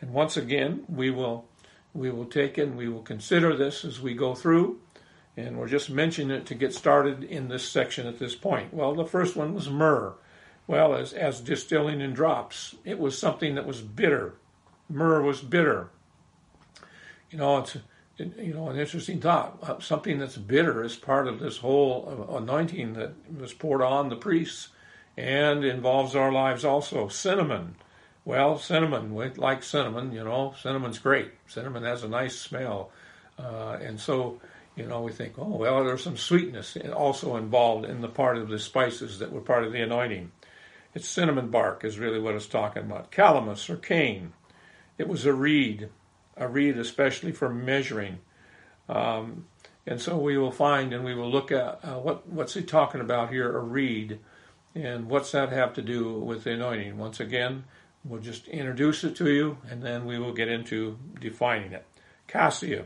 And 0.00 0.14
once 0.14 0.38
again, 0.38 0.84
we 0.88 1.10
will 1.10 1.44
we 1.92 2.10
will 2.10 2.24
take 2.24 2.56
and 2.56 2.78
we 2.78 2.88
will 2.88 3.02
consider 3.02 3.54
this 3.54 3.84
as 3.84 4.00
we 4.00 4.14
go 4.14 4.34
through. 4.34 4.80
And 5.36 5.58
we're 5.58 5.68
just 5.68 5.90
mentioning 5.90 6.36
it 6.36 6.46
to 6.46 6.54
get 6.54 6.72
started 6.72 7.22
in 7.22 7.48
this 7.48 7.68
section 7.68 8.06
at 8.06 8.18
this 8.18 8.34
point. 8.34 8.72
Well, 8.72 8.94
the 8.94 9.04
first 9.04 9.36
one 9.36 9.54
was 9.54 9.68
myrrh. 9.68 10.14
Well, 10.66 10.94
as, 10.94 11.12
as 11.12 11.40
distilling 11.40 12.00
in 12.00 12.14
drops, 12.14 12.74
it 12.84 12.98
was 12.98 13.18
something 13.18 13.54
that 13.54 13.66
was 13.66 13.80
bitter. 13.80 14.34
Myrrh 14.88 15.22
was 15.22 15.40
bitter. 15.40 15.90
You 17.30 17.38
know, 17.38 17.58
it's 17.58 17.76
you 18.18 18.54
know 18.54 18.68
an 18.68 18.78
interesting 18.78 19.20
thought. 19.20 19.58
Uh, 19.62 19.78
something 19.78 20.18
that's 20.18 20.36
bitter 20.36 20.82
is 20.82 20.96
part 20.96 21.28
of 21.28 21.38
this 21.38 21.58
whole 21.58 22.34
anointing 22.36 22.94
that 22.94 23.12
was 23.38 23.52
poured 23.52 23.82
on 23.82 24.08
the 24.08 24.16
priests, 24.16 24.68
and 25.16 25.64
involves 25.64 26.14
our 26.14 26.32
lives 26.32 26.64
also. 26.64 27.08
Cinnamon. 27.08 27.76
Well, 28.24 28.58
cinnamon, 28.58 29.14
we 29.14 29.30
like 29.30 29.62
cinnamon, 29.62 30.12
you 30.12 30.24
know, 30.24 30.54
cinnamon's 30.60 30.98
great. 30.98 31.30
Cinnamon 31.46 31.84
has 31.84 32.02
a 32.02 32.08
nice 32.08 32.36
smell. 32.36 32.90
Uh, 33.38 33.78
and 33.80 34.00
so, 34.00 34.40
you 34.76 34.86
know, 34.86 35.00
we 35.00 35.12
think, 35.12 35.34
oh, 35.38 35.56
well, 35.56 35.84
there's 35.84 36.02
some 36.02 36.16
sweetness 36.16 36.76
also 36.94 37.36
involved 37.36 37.86
in 37.86 38.00
the 38.00 38.08
part 38.08 38.36
of 38.36 38.48
the 38.48 38.58
spices 38.58 39.18
that 39.18 39.32
were 39.32 39.40
part 39.40 39.64
of 39.64 39.72
the 39.72 39.82
anointing. 39.82 40.32
It's 40.94 41.08
cinnamon 41.08 41.50
bark, 41.50 41.84
is 41.84 41.98
really 41.98 42.20
what 42.20 42.34
it's 42.34 42.46
talking 42.46 42.82
about. 42.82 43.10
Calamus 43.10 43.68
or 43.68 43.76
cane. 43.76 44.32
It 44.98 45.08
was 45.08 45.26
a 45.26 45.34
reed, 45.34 45.88
a 46.36 46.48
reed 46.48 46.78
especially 46.78 47.32
for 47.32 47.48
measuring. 47.48 48.18
Um, 48.88 49.46
and 49.86 50.00
so 50.00 50.16
we 50.16 50.38
will 50.38 50.52
find 50.52 50.92
and 50.92 51.04
we 51.04 51.14
will 51.14 51.30
look 51.30 51.50
at 51.50 51.80
uh, 51.84 51.98
what, 51.98 52.28
what's 52.28 52.54
he 52.54 52.62
talking 52.62 53.00
about 53.00 53.30
here, 53.30 53.56
a 53.56 53.60
reed, 53.60 54.18
and 54.74 55.08
what's 55.08 55.32
that 55.32 55.52
have 55.52 55.74
to 55.74 55.82
do 55.82 56.18
with 56.18 56.44
the 56.44 56.52
anointing. 56.52 56.98
Once 56.98 57.20
again, 57.20 57.64
We'll 58.08 58.20
just 58.20 58.46
introduce 58.46 59.02
it 59.02 59.16
to 59.16 59.30
you 59.30 59.58
and 59.68 59.82
then 59.82 60.06
we 60.06 60.18
will 60.18 60.32
get 60.32 60.48
into 60.48 60.96
defining 61.20 61.72
it. 61.72 61.84
Cassia, 62.28 62.84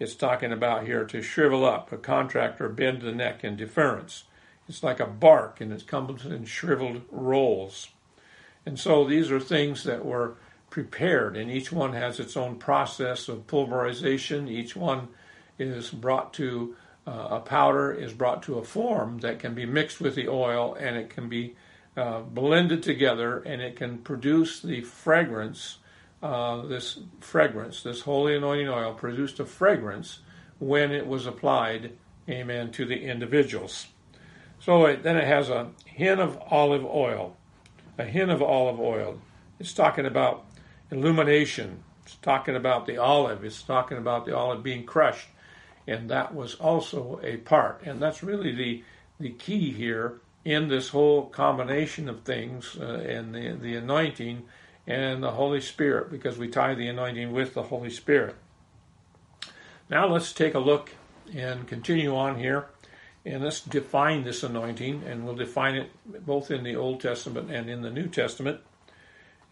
it's 0.00 0.16
talking 0.16 0.50
about 0.50 0.86
here 0.86 1.04
to 1.04 1.22
shrivel 1.22 1.64
up, 1.64 1.92
a 1.92 1.96
contractor 1.96 2.68
bend 2.68 3.02
the 3.02 3.12
neck 3.12 3.44
in 3.44 3.54
deference. 3.54 4.24
It's 4.68 4.82
like 4.82 4.98
a 4.98 5.06
bark 5.06 5.60
and 5.60 5.72
it 5.72 5.86
comes 5.86 6.26
in 6.26 6.46
shriveled 6.46 7.02
rolls. 7.10 7.90
And 8.66 8.78
so 8.78 9.04
these 9.04 9.30
are 9.30 9.38
things 9.38 9.84
that 9.84 10.04
were 10.04 10.34
prepared, 10.70 11.36
and 11.36 11.50
each 11.50 11.72
one 11.72 11.92
has 11.92 12.20
its 12.20 12.36
own 12.36 12.56
process 12.56 13.28
of 13.28 13.46
pulverization. 13.46 14.48
Each 14.48 14.76
one 14.76 15.08
is 15.58 15.90
brought 15.90 16.32
to 16.34 16.76
uh, 17.06 17.28
a 17.30 17.40
powder, 17.40 17.92
is 17.92 18.12
brought 18.12 18.42
to 18.44 18.58
a 18.58 18.64
form 18.64 19.18
that 19.18 19.38
can 19.38 19.54
be 19.54 19.66
mixed 19.66 20.00
with 20.00 20.14
the 20.14 20.28
oil, 20.28 20.74
and 20.74 20.96
it 20.96 21.10
can 21.10 21.28
be 21.28 21.56
uh, 21.96 22.20
blended 22.20 22.82
together 22.82 23.40
and 23.40 23.60
it 23.60 23.76
can 23.76 23.98
produce 23.98 24.60
the 24.60 24.80
fragrance. 24.80 25.78
Uh, 26.22 26.66
this 26.66 26.98
fragrance, 27.20 27.82
this 27.82 28.02
holy 28.02 28.36
anointing 28.36 28.68
oil, 28.68 28.92
produced 28.92 29.40
a 29.40 29.44
fragrance 29.46 30.18
when 30.58 30.92
it 30.92 31.06
was 31.06 31.26
applied, 31.26 31.92
amen, 32.28 32.70
to 32.70 32.84
the 32.84 33.04
individuals. 33.04 33.86
So 34.58 34.84
it, 34.84 35.02
then 35.02 35.16
it 35.16 35.26
has 35.26 35.48
a 35.48 35.70
hin 35.86 36.20
of 36.20 36.38
olive 36.50 36.84
oil, 36.84 37.36
a 37.96 38.04
hin 38.04 38.28
of 38.28 38.42
olive 38.42 38.78
oil. 38.78 39.18
It's 39.58 39.72
talking 39.72 40.04
about 40.04 40.44
illumination. 40.90 41.82
It's 42.04 42.16
talking 42.16 42.54
about 42.54 42.86
the 42.86 42.98
olive. 42.98 43.42
It's 43.42 43.62
talking 43.62 43.96
about 43.96 44.26
the 44.26 44.36
olive 44.36 44.62
being 44.62 44.84
crushed, 44.84 45.28
and 45.86 46.10
that 46.10 46.34
was 46.34 46.54
also 46.56 47.18
a 47.22 47.38
part. 47.38 47.82
And 47.84 48.00
that's 48.00 48.22
really 48.22 48.54
the 48.54 48.84
the 49.18 49.30
key 49.30 49.70
here 49.70 50.20
in 50.44 50.68
this 50.68 50.88
whole 50.88 51.26
combination 51.26 52.08
of 52.08 52.22
things 52.22 52.76
uh, 52.80 53.04
and 53.06 53.34
the, 53.34 53.52
the 53.52 53.76
anointing 53.76 54.42
and 54.90 55.22
the 55.22 55.30
Holy 55.30 55.60
Spirit 55.60 56.10
because 56.10 56.36
we 56.36 56.48
tie 56.48 56.74
the 56.74 56.88
anointing 56.88 57.30
with 57.30 57.54
the 57.54 57.62
Holy 57.62 57.90
Spirit. 57.90 58.34
Now 59.88 60.08
let's 60.08 60.32
take 60.32 60.54
a 60.54 60.58
look 60.58 60.90
and 61.32 61.68
continue 61.68 62.16
on 62.16 62.36
here 62.36 62.66
and 63.24 63.44
let's 63.44 63.60
define 63.60 64.24
this 64.24 64.42
anointing 64.42 65.04
and 65.06 65.24
we'll 65.24 65.36
define 65.36 65.76
it 65.76 65.90
both 66.26 66.50
in 66.50 66.64
the 66.64 66.74
Old 66.74 67.00
Testament 67.00 67.52
and 67.52 67.70
in 67.70 67.82
the 67.82 67.90
New 67.90 68.08
Testament. 68.08 68.60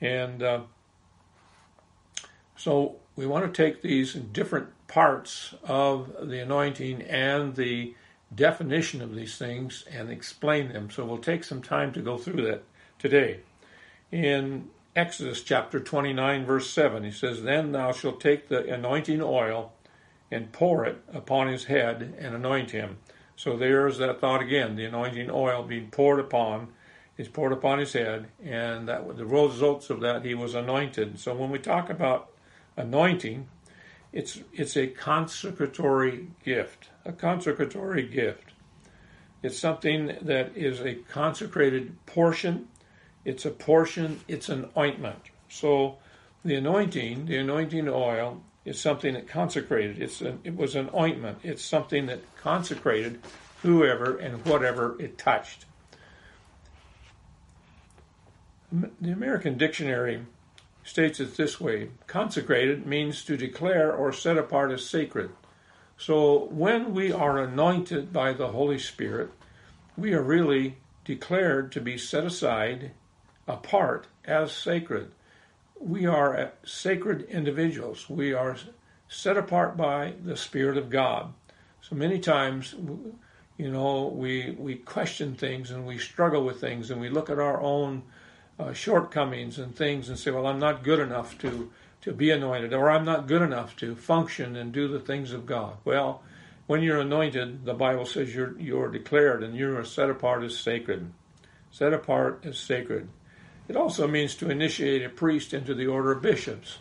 And 0.00 0.42
uh, 0.42 0.60
so 2.56 2.96
we 3.14 3.24
want 3.24 3.52
to 3.52 3.62
take 3.62 3.80
these 3.80 4.14
different 4.14 4.70
parts 4.88 5.54
of 5.62 6.28
the 6.28 6.40
anointing 6.40 7.02
and 7.02 7.54
the 7.54 7.94
definition 8.34 9.00
of 9.00 9.14
these 9.14 9.38
things 9.38 9.84
and 9.88 10.10
explain 10.10 10.72
them. 10.72 10.90
So 10.90 11.04
we'll 11.04 11.18
take 11.18 11.44
some 11.44 11.62
time 11.62 11.92
to 11.92 12.00
go 12.00 12.18
through 12.18 12.42
that 12.46 12.64
today. 12.98 13.40
In 14.10 14.70
Exodus 14.96 15.42
chapter 15.42 15.78
29, 15.78 16.44
verse 16.44 16.70
7, 16.70 17.04
he 17.04 17.10
says, 17.10 17.42
Then 17.42 17.72
thou 17.72 17.92
shalt 17.92 18.20
take 18.20 18.48
the 18.48 18.72
anointing 18.72 19.20
oil 19.22 19.72
and 20.30 20.52
pour 20.52 20.84
it 20.84 20.98
upon 21.12 21.48
his 21.48 21.64
head 21.64 22.14
and 22.18 22.34
anoint 22.34 22.72
him. 22.72 22.98
So 23.36 23.56
there's 23.56 23.98
that 23.98 24.20
thought 24.20 24.42
again 24.42 24.74
the 24.76 24.84
anointing 24.84 25.30
oil 25.30 25.62
being 25.62 25.90
poured 25.90 26.18
upon 26.18 26.72
is 27.18 27.28
poured 27.28 27.52
upon 27.52 27.80
his 27.80 27.92
head, 27.92 28.28
and 28.42 28.88
that 28.88 29.16
the 29.16 29.26
results 29.26 29.90
of 29.90 30.00
that 30.00 30.24
he 30.24 30.34
was 30.34 30.54
anointed. 30.54 31.18
So 31.18 31.34
when 31.34 31.50
we 31.50 31.58
talk 31.58 31.90
about 31.90 32.30
anointing, 32.76 33.48
it's 34.12 34.40
it's 34.52 34.76
a 34.76 34.86
consecratory 34.86 36.28
gift, 36.44 36.90
a 37.04 37.12
consecratory 37.12 38.06
gift. 38.06 38.52
It's 39.42 39.58
something 39.58 40.16
that 40.22 40.56
is 40.56 40.80
a 40.80 40.94
consecrated 40.94 42.04
portion. 42.06 42.68
It's 43.28 43.44
a 43.44 43.50
portion. 43.50 44.20
It's 44.26 44.48
an 44.48 44.70
ointment. 44.74 45.20
So 45.50 45.98
the 46.46 46.54
anointing, 46.54 47.26
the 47.26 47.36
anointing 47.36 47.86
oil, 47.86 48.42
is 48.64 48.80
something 48.80 49.12
that 49.12 49.28
consecrated. 49.28 50.00
It's 50.00 50.22
an, 50.22 50.40
it 50.44 50.56
was 50.56 50.74
an 50.74 50.88
ointment. 50.94 51.40
It's 51.42 51.62
something 51.62 52.06
that 52.06 52.20
consecrated 52.40 53.20
whoever 53.62 54.16
and 54.16 54.46
whatever 54.46 54.96
it 54.98 55.18
touched. 55.18 55.66
The 58.72 59.12
American 59.12 59.58
Dictionary 59.58 60.24
states 60.82 61.20
it 61.20 61.36
this 61.36 61.60
way 61.60 61.90
consecrated 62.06 62.86
means 62.86 63.24
to 63.24 63.36
declare 63.36 63.92
or 63.92 64.10
set 64.10 64.38
apart 64.38 64.72
as 64.72 64.86
sacred. 64.86 65.30
So 65.98 66.46
when 66.46 66.94
we 66.94 67.12
are 67.12 67.38
anointed 67.38 68.10
by 68.10 68.32
the 68.32 68.48
Holy 68.48 68.78
Spirit, 68.78 69.30
we 69.98 70.14
are 70.14 70.22
really 70.22 70.78
declared 71.04 71.72
to 71.72 71.80
be 71.82 71.98
set 71.98 72.24
aside, 72.24 72.92
apart 73.48 74.06
as 74.24 74.52
sacred. 74.52 75.10
We 75.80 76.06
are 76.06 76.52
sacred 76.64 77.22
individuals. 77.22 78.08
We 78.08 78.32
are 78.32 78.56
set 79.08 79.36
apart 79.36 79.76
by 79.76 80.14
the 80.22 80.36
Spirit 80.36 80.76
of 80.76 80.90
God. 80.90 81.32
So 81.80 81.96
many 81.96 82.18
times, 82.18 82.74
you 83.56 83.70
know, 83.70 84.06
we 84.14 84.54
we 84.58 84.76
question 84.76 85.34
things 85.34 85.70
and 85.70 85.86
we 85.86 85.98
struggle 85.98 86.44
with 86.44 86.60
things 86.60 86.90
and 86.90 87.00
we 87.00 87.08
look 87.08 87.30
at 87.30 87.38
our 87.38 87.60
own 87.60 88.02
uh, 88.58 88.72
shortcomings 88.72 89.58
and 89.58 89.74
things 89.74 90.08
and 90.08 90.18
say, 90.18 90.30
well, 90.30 90.46
I'm 90.46 90.58
not 90.58 90.82
good 90.82 90.98
enough 90.98 91.38
to, 91.38 91.70
to 92.02 92.12
be 92.12 92.30
anointed, 92.30 92.72
or 92.72 92.90
I'm 92.90 93.04
not 93.04 93.26
good 93.28 93.42
enough 93.42 93.76
to 93.76 93.94
function 93.94 94.56
and 94.56 94.72
do 94.72 94.88
the 94.88 95.00
things 95.00 95.32
of 95.32 95.46
God. 95.46 95.76
Well, 95.84 96.22
when 96.66 96.82
you're 96.82 97.00
anointed, 97.00 97.64
the 97.64 97.74
Bible 97.74 98.04
says 98.04 98.34
you're, 98.34 98.58
you're 98.58 98.90
declared 98.90 99.42
and 99.42 99.56
you're 99.56 99.84
set 99.84 100.10
apart 100.10 100.42
as 100.42 100.58
sacred. 100.58 101.12
Set 101.70 101.92
apart 101.92 102.40
as 102.44 102.58
sacred. 102.58 103.08
It 103.68 103.76
also 103.76 104.08
means 104.08 104.34
to 104.36 104.50
initiate 104.50 105.04
a 105.04 105.10
priest 105.10 105.52
into 105.52 105.74
the 105.74 105.86
order 105.86 106.12
of 106.12 106.22
bishops. 106.22 106.78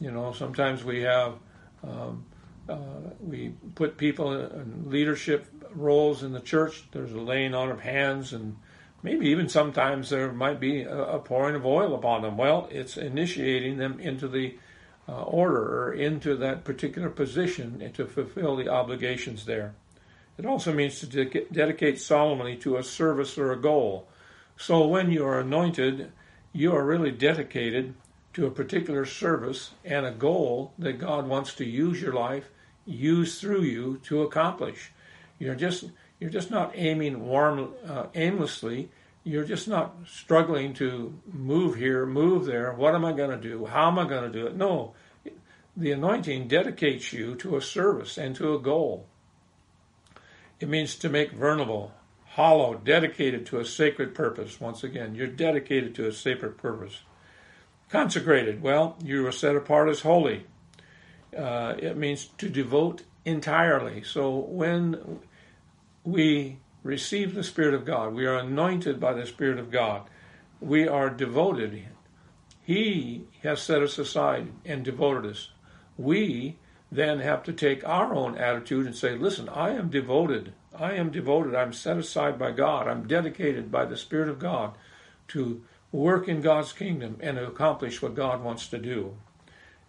You 0.00 0.10
know, 0.10 0.32
sometimes 0.32 0.82
we 0.82 1.02
have, 1.02 1.34
um, 1.84 2.24
uh, 2.68 2.78
we 3.20 3.52
put 3.74 3.98
people 3.98 4.32
in 4.32 4.90
leadership 4.90 5.46
roles 5.74 6.22
in 6.22 6.32
the 6.32 6.40
church. 6.40 6.84
There's 6.90 7.12
a 7.12 7.20
laying 7.20 7.54
on 7.54 7.70
of 7.70 7.80
hands 7.80 8.32
and 8.32 8.56
maybe 9.02 9.28
even 9.28 9.48
sometimes 9.48 10.10
there 10.10 10.32
might 10.32 10.60
be 10.60 10.82
a, 10.82 10.96
a 10.96 11.18
pouring 11.18 11.54
of 11.54 11.66
oil 11.66 11.94
upon 11.94 12.22
them. 12.22 12.36
Well, 12.36 12.68
it's 12.70 12.96
initiating 12.96 13.76
them 13.76 14.00
into 14.00 14.28
the 14.28 14.56
uh, 15.08 15.22
order 15.22 15.84
or 15.84 15.92
into 15.92 16.36
that 16.36 16.64
particular 16.64 17.10
position 17.10 17.90
to 17.92 18.06
fulfill 18.06 18.56
the 18.56 18.68
obligations 18.68 19.44
there. 19.44 19.74
It 20.38 20.46
also 20.46 20.72
means 20.72 21.00
to 21.00 21.06
de- 21.06 21.44
dedicate 21.52 22.00
solemnly 22.00 22.56
to 22.58 22.76
a 22.76 22.82
service 22.82 23.36
or 23.36 23.52
a 23.52 23.60
goal. 23.60 24.08
So 24.56 24.86
when 24.86 25.10
you 25.10 25.26
are 25.26 25.40
anointed, 25.40 26.12
you 26.52 26.74
are 26.74 26.84
really 26.84 27.10
dedicated 27.10 27.94
to 28.34 28.46
a 28.46 28.50
particular 28.50 29.04
service 29.04 29.72
and 29.84 30.06
a 30.06 30.10
goal 30.10 30.72
that 30.78 30.98
God 30.98 31.26
wants 31.26 31.54
to 31.54 31.64
use 31.64 32.00
your 32.00 32.12
life, 32.12 32.48
use 32.84 33.40
through 33.40 33.62
you 33.62 34.00
to 34.04 34.22
accomplish. 34.22 34.92
You're 35.38 35.54
just 35.54 35.84
you're 36.20 36.30
just 36.30 36.50
not 36.52 36.72
aiming 36.76 37.26
warm, 37.26 37.74
uh, 37.84 38.06
aimlessly. 38.14 38.90
You're 39.24 39.44
just 39.44 39.66
not 39.66 39.96
struggling 40.06 40.72
to 40.74 41.18
move 41.26 41.74
here, 41.74 42.06
move 42.06 42.44
there. 42.44 42.72
What 42.72 42.94
am 42.94 43.04
I 43.04 43.12
going 43.12 43.30
to 43.30 43.36
do? 43.36 43.66
How 43.66 43.88
am 43.88 43.98
I 43.98 44.08
going 44.08 44.30
to 44.30 44.38
do 44.38 44.46
it? 44.46 44.56
No, 44.56 44.94
the 45.76 45.90
anointing 45.90 46.48
dedicates 46.48 47.12
you 47.12 47.34
to 47.36 47.56
a 47.56 47.60
service 47.60 48.18
and 48.18 48.36
to 48.36 48.54
a 48.54 48.60
goal. 48.60 49.06
It 50.60 50.68
means 50.68 50.94
to 50.96 51.08
make 51.08 51.32
vulnerable, 51.32 51.92
hollow, 52.34 52.74
dedicated 52.74 53.44
to 53.44 53.58
a 53.58 53.64
sacred 53.64 54.14
purpose. 54.14 54.60
Once 54.60 54.82
again, 54.82 55.14
you're 55.14 55.26
dedicated 55.26 55.94
to 55.94 56.06
a 56.06 56.12
sacred 56.12 56.56
purpose. 56.56 57.02
Consecrated, 57.90 58.62
well, 58.62 58.96
you 59.04 59.26
are 59.26 59.32
set 59.32 59.54
apart 59.54 59.88
as 59.90 60.00
holy. 60.00 60.46
Uh, 61.36 61.74
it 61.78 61.96
means 61.96 62.30
to 62.38 62.48
devote 62.48 63.02
entirely. 63.26 64.02
So 64.02 64.34
when 64.34 65.20
we 66.04 66.58
receive 66.82 67.34
the 67.34 67.44
Spirit 67.44 67.74
of 67.74 67.84
God, 67.84 68.14
we 68.14 68.24
are 68.24 68.38
anointed 68.38 68.98
by 68.98 69.12
the 69.12 69.26
Spirit 69.26 69.58
of 69.58 69.70
God, 69.70 70.02
we 70.58 70.88
are 70.88 71.10
devoted. 71.10 71.84
He 72.62 73.26
has 73.42 73.60
set 73.60 73.82
us 73.82 73.98
aside 73.98 74.48
and 74.64 74.84
devoted 74.84 75.30
us. 75.30 75.50
We 75.98 76.56
then 76.90 77.20
have 77.20 77.42
to 77.44 77.52
take 77.52 77.86
our 77.86 78.14
own 78.14 78.38
attitude 78.38 78.86
and 78.86 78.96
say, 78.96 79.16
listen, 79.16 79.50
I 79.50 79.70
am 79.70 79.90
devoted. 79.90 80.54
I 80.78 80.92
am 80.92 81.10
devoted. 81.10 81.54
I'm 81.54 81.72
set 81.72 81.98
aside 81.98 82.38
by 82.38 82.52
God. 82.52 82.88
I'm 82.88 83.06
dedicated 83.06 83.70
by 83.70 83.84
the 83.84 83.96
Spirit 83.96 84.28
of 84.28 84.38
God 84.38 84.74
to 85.28 85.62
work 85.90 86.28
in 86.28 86.40
God's 86.40 86.72
kingdom 86.72 87.18
and 87.20 87.36
to 87.36 87.46
accomplish 87.46 88.00
what 88.00 88.14
God 88.14 88.42
wants 88.42 88.66
to 88.68 88.78
do. 88.78 89.16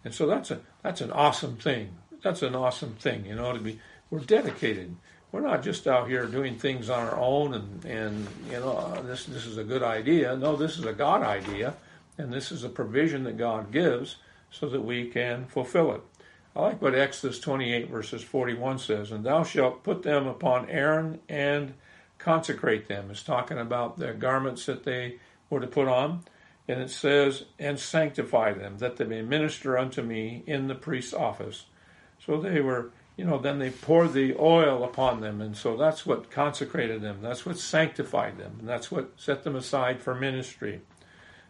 And 0.04 0.14
so 0.14 0.26
that's 0.26 0.50
a 0.50 0.60
that's 0.82 1.00
an 1.00 1.10
awesome 1.10 1.56
thing. 1.56 1.96
That's 2.22 2.42
an 2.42 2.54
awesome 2.54 2.94
thing, 2.94 3.26
you 3.26 3.34
know, 3.34 3.52
to 3.52 3.58
be 3.58 3.80
we're 4.10 4.20
dedicated. 4.20 4.94
We're 5.32 5.40
not 5.40 5.62
just 5.62 5.88
out 5.88 6.08
here 6.08 6.26
doing 6.26 6.58
things 6.58 6.88
on 6.88 7.08
our 7.08 7.18
own 7.18 7.54
and, 7.54 7.84
and 7.84 8.28
you 8.50 8.60
know 8.60 8.76
uh, 8.76 9.02
this 9.02 9.24
this 9.24 9.46
is 9.46 9.56
a 9.56 9.64
good 9.64 9.82
idea. 9.82 10.36
No, 10.36 10.56
this 10.56 10.78
is 10.78 10.84
a 10.84 10.92
God 10.92 11.22
idea, 11.22 11.74
and 12.18 12.32
this 12.32 12.52
is 12.52 12.62
a 12.64 12.68
provision 12.68 13.24
that 13.24 13.38
God 13.38 13.72
gives 13.72 14.16
so 14.50 14.68
that 14.68 14.82
we 14.82 15.08
can 15.08 15.46
fulfill 15.46 15.92
it. 15.92 16.02
I 16.56 16.60
like 16.60 16.80
what 16.80 16.94
Exodus 16.94 17.40
28 17.40 17.90
verses 17.90 18.22
41 18.22 18.78
says, 18.78 19.10
and 19.10 19.24
thou 19.24 19.42
shalt 19.42 19.82
put 19.82 20.02
them 20.02 20.26
upon 20.26 20.70
Aaron 20.70 21.20
and 21.28 21.74
consecrate 22.18 22.86
them. 22.86 23.10
It's 23.10 23.22
talking 23.22 23.58
about 23.58 23.98
the 23.98 24.12
garments 24.12 24.66
that 24.66 24.84
they 24.84 25.16
were 25.50 25.60
to 25.60 25.66
put 25.66 25.88
on. 25.88 26.22
And 26.66 26.80
it 26.80 26.90
says, 26.90 27.44
and 27.58 27.78
sanctify 27.78 28.52
them, 28.52 28.78
that 28.78 28.96
they 28.96 29.04
may 29.04 29.20
minister 29.20 29.76
unto 29.76 30.00
me 30.00 30.42
in 30.46 30.68
the 30.68 30.74
priest's 30.74 31.12
office. 31.12 31.66
So 32.24 32.40
they 32.40 32.60
were, 32.60 32.90
you 33.16 33.24
know, 33.26 33.38
then 33.38 33.58
they 33.58 33.70
poured 33.70 34.14
the 34.14 34.34
oil 34.38 34.82
upon 34.82 35.20
them. 35.20 35.42
And 35.42 35.54
so 35.56 35.76
that's 35.76 36.06
what 36.06 36.30
consecrated 36.30 37.02
them. 37.02 37.18
That's 37.20 37.44
what 37.44 37.58
sanctified 37.58 38.38
them. 38.38 38.56
And 38.60 38.68
that's 38.68 38.90
what 38.90 39.10
set 39.16 39.42
them 39.42 39.56
aside 39.56 40.00
for 40.00 40.14
ministry. 40.14 40.80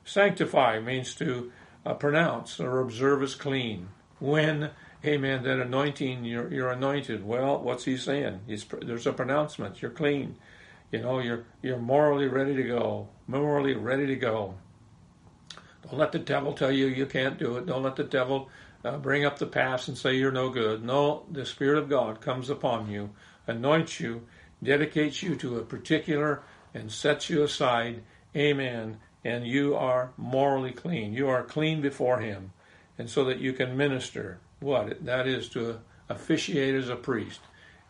Sanctify 0.05 0.81
means 0.81 1.15
to 1.17 1.53
uh, 1.87 1.95
pronounce 1.95 2.59
or 2.59 2.81
observe 2.81 3.23
as 3.23 3.37
clean. 3.37 3.89
When, 4.19 4.71
amen, 5.05 5.43
that 5.45 5.61
anointing, 5.61 6.25
you're, 6.25 6.53
you're 6.53 6.71
anointed. 6.71 7.25
Well, 7.25 7.61
what's 7.61 7.85
he 7.85 7.97
saying? 7.97 8.41
He's, 8.47 8.65
there's 8.65 9.07
a 9.07 9.13
pronouncement. 9.13 9.83
You're 9.83 9.91
clean. 9.91 10.37
You 10.95 11.01
know, 11.01 11.19
you're 11.19 11.45
you're 11.61 11.79
morally 11.79 12.29
ready 12.29 12.55
to 12.55 12.63
go, 12.63 13.09
morally 13.27 13.75
ready 13.75 14.07
to 14.07 14.15
go. 14.15 14.55
Don't 15.83 15.99
let 15.99 16.13
the 16.13 16.21
devil 16.21 16.53
tell 16.53 16.71
you 16.71 16.87
you 16.87 17.07
can't 17.07 17.37
do 17.37 17.57
it. 17.57 17.67
Don't 17.67 17.83
let 17.83 17.97
the 17.97 18.05
devil 18.05 18.49
uh, 18.85 18.99
bring 18.99 19.25
up 19.25 19.39
the 19.39 19.47
past 19.47 19.89
and 19.89 19.99
say 19.99 20.15
you're 20.15 20.31
no 20.31 20.51
good. 20.51 20.85
No, 20.85 21.25
the 21.29 21.45
Spirit 21.47 21.79
of 21.79 21.89
God 21.89 22.21
comes 22.21 22.49
upon 22.49 22.89
you, 22.89 23.11
anoints 23.49 23.99
you, 23.99 24.23
dedicates 24.63 25.21
you 25.21 25.35
to 25.37 25.59
a 25.59 25.65
particular, 25.65 26.43
and 26.73 26.93
sets 26.93 27.29
you 27.29 27.43
aside. 27.43 28.03
Amen. 28.37 28.99
And 29.25 29.47
you 29.47 29.75
are 29.75 30.13
morally 30.17 30.73
clean. 30.73 31.13
You 31.13 31.29
are 31.29 31.43
clean 31.43 31.81
before 31.81 32.21
Him, 32.21 32.53
and 32.99 33.11
so 33.11 33.25
that 33.25 33.41
you 33.41 33.53
can 33.53 33.77
minister. 33.77 34.39
What 34.65 35.05
that 35.05 35.27
is 35.27 35.51
to 35.51 35.81
officiate 36.09 36.75
as 36.75 36.89
a 36.89 36.97
priest. 36.97 37.41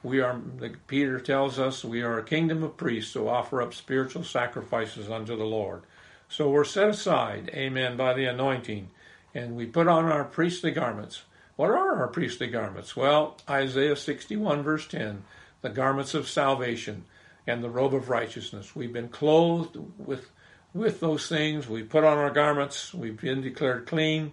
We 0.03 0.21
are, 0.21 0.41
Peter 0.89 1.21
tells 1.21 1.57
us, 1.57 1.85
we 1.85 2.03
are 2.03 2.19
a 2.19 2.25
kingdom 2.25 2.65
of 2.65 2.77
priests 2.77 3.13
to 3.13 3.29
offer 3.29 3.63
up 3.63 3.73
spiritual 3.73 4.25
sacrifices 4.25 5.09
unto 5.09 5.37
the 5.37 5.45
Lord. 5.45 5.85
So 6.29 6.51
we're 6.51 6.65
set 6.65 6.89
aside, 6.89 7.49
amen, 7.55 7.97
by 7.97 8.13
the 8.15 8.25
anointing, 8.25 8.91
and 9.33 9.55
we 9.55 9.67
put 9.67 9.87
on 9.87 10.07
our 10.07 10.25
priestly 10.25 10.73
garments. 10.73 11.23
What 11.55 11.71
are 11.71 11.95
our 11.95 12.09
priestly 12.09 12.49
garments? 12.49 12.97
Well, 12.97 13.37
Isaiah 13.49 13.95
61, 13.95 14.65
verse 14.65 14.89
10, 14.89 15.23
the 15.61 15.71
garments 15.71 16.13
of 16.13 16.29
salvation 16.29 17.05
and 17.47 17.63
the 17.63 17.71
robe 17.71 17.95
of 17.95 18.09
righteousness. 18.09 18.75
We've 18.75 18.93
been 18.93 19.11
clothed 19.11 19.79
with, 19.97 20.29
with 20.73 20.99
those 20.99 21.29
things. 21.29 21.69
We 21.69 21.85
put 21.85 22.03
on 22.03 22.19
our 22.19 22.33
garments. 22.33 22.93
We've 22.93 23.21
been 23.21 23.43
declared 23.43 23.87
clean, 23.87 24.33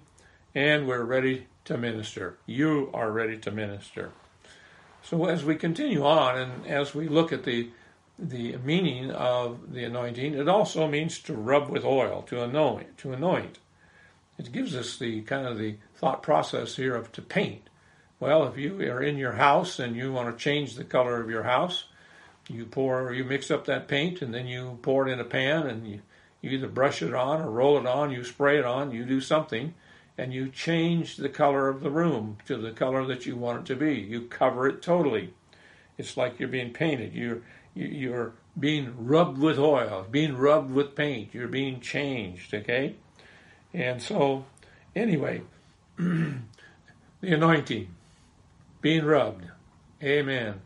and 0.56 0.88
we're 0.88 1.04
ready 1.04 1.46
to 1.66 1.78
minister. 1.78 2.38
You 2.46 2.90
are 2.94 3.12
ready 3.12 3.38
to 3.40 3.52
minister. 3.52 4.12
So 5.04 5.26
as 5.26 5.44
we 5.44 5.56
continue 5.56 6.06
on 6.06 6.38
and 6.38 6.68
as 6.68 6.94
we 6.94 7.08
look 7.08 7.32
at 7.32 7.44
the 7.44 7.70
the 8.20 8.56
meaning 8.58 9.10
of 9.10 9.74
the 9.74 9.84
anointing, 9.84 10.36
it 10.36 10.48
also 10.48 10.88
means 10.88 11.18
to 11.18 11.34
rub 11.34 11.70
with 11.70 11.84
oil, 11.84 12.22
to 12.24 12.44
anoint, 12.44 12.96
to 13.00 13.14
anoint. 13.14 13.58
It 14.38 14.52
gives 14.52 14.76
us 14.76 14.98
the 14.98 15.22
kind 15.22 15.48
of 15.48 15.58
the 15.58 15.78
thought 15.96 16.22
process 16.22 16.76
here 16.76 16.96
of 16.96 17.12
to 17.14 17.22
paint. 17.22 17.70
Well, 18.20 18.48
if 18.48 18.58
you 18.58 18.80
are 18.92 19.02
in 19.02 19.18
your 19.18 19.34
house 19.34 19.80
and 19.80 19.96
you 19.96 20.14
want 20.14 20.30
to 20.30 20.44
change 20.44 20.76
the 20.76 20.84
color 20.84 21.20
of 21.20 21.32
your 21.32 21.44
house, 21.44 21.86
you 22.48 22.66
pour, 22.66 23.12
you 23.12 23.24
mix 23.24 23.50
up 23.50 23.66
that 23.66 23.88
paint 23.88 24.22
and 24.22 24.34
then 24.34 24.46
you 24.46 24.78
pour 24.84 25.08
it 25.08 25.12
in 25.12 25.20
a 25.20 25.26
pan 25.26 25.66
and 25.66 25.88
you, 25.88 26.02
you 26.42 26.52
either 26.52 26.68
brush 26.68 27.02
it 27.02 27.16
on 27.16 27.42
or 27.42 27.50
roll 27.50 27.80
it 27.80 27.88
on, 27.88 28.12
you 28.12 28.24
spray 28.24 28.60
it 28.60 28.66
on, 28.66 28.92
you 28.92 29.04
do 29.04 29.20
something 29.20 29.74
and 30.18 30.34
you 30.34 30.50
change 30.50 31.18
the 31.18 31.30
color 31.30 31.70
of 31.70 31.82
the 31.82 31.90
room 31.90 32.38
to 32.46 32.58
the 32.58 32.72
color 32.72 33.06
that 33.06 33.26
you 33.26 33.36
want 33.36 33.62
it 33.62 33.66
to 33.74 33.76
be. 33.76 33.96
You 33.96 34.22
cover 34.22 34.68
it 34.68 34.82
totally. 34.82 35.34
It's 35.98 36.18
like 36.18 36.40
you're 36.40 36.50
being 36.50 36.74
painted. 36.74 37.14
You're 37.14 37.42
you're 37.74 38.34
being 38.60 38.94
rubbed 38.98 39.38
with 39.38 39.58
oil, 39.58 40.06
being 40.10 40.36
rubbed 40.36 40.72
with 40.72 40.96
paint. 40.96 41.34
You're 41.34 41.48
being 41.48 41.80
changed. 41.80 42.54
Okay, 42.54 42.96
and 43.74 44.02
so 44.02 44.46
anyway, 44.96 45.42
the 45.98 46.42
anointing, 47.22 47.88
being 48.82 49.06
rubbed, 49.06 49.46
Amen, 50.04 50.62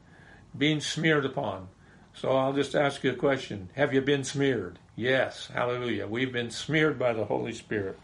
being 0.58 0.80
smeared 0.80 1.26
upon. 1.26 1.68
So 2.14 2.32
I'll 2.32 2.54
just 2.54 2.76
ask 2.76 3.04
you 3.04 3.12
a 3.12 3.16
question: 3.16 3.70
Have 3.76 3.94
you 3.94 4.02
been 4.02 4.24
smeared? 4.24 4.80
Yes, 4.96 5.50
Hallelujah. 5.54 6.08
We've 6.08 6.32
been 6.32 6.50
smeared 6.52 6.98
by 6.98 7.12
the 7.12 7.26
Holy 7.26 7.52
Spirit. 7.52 8.00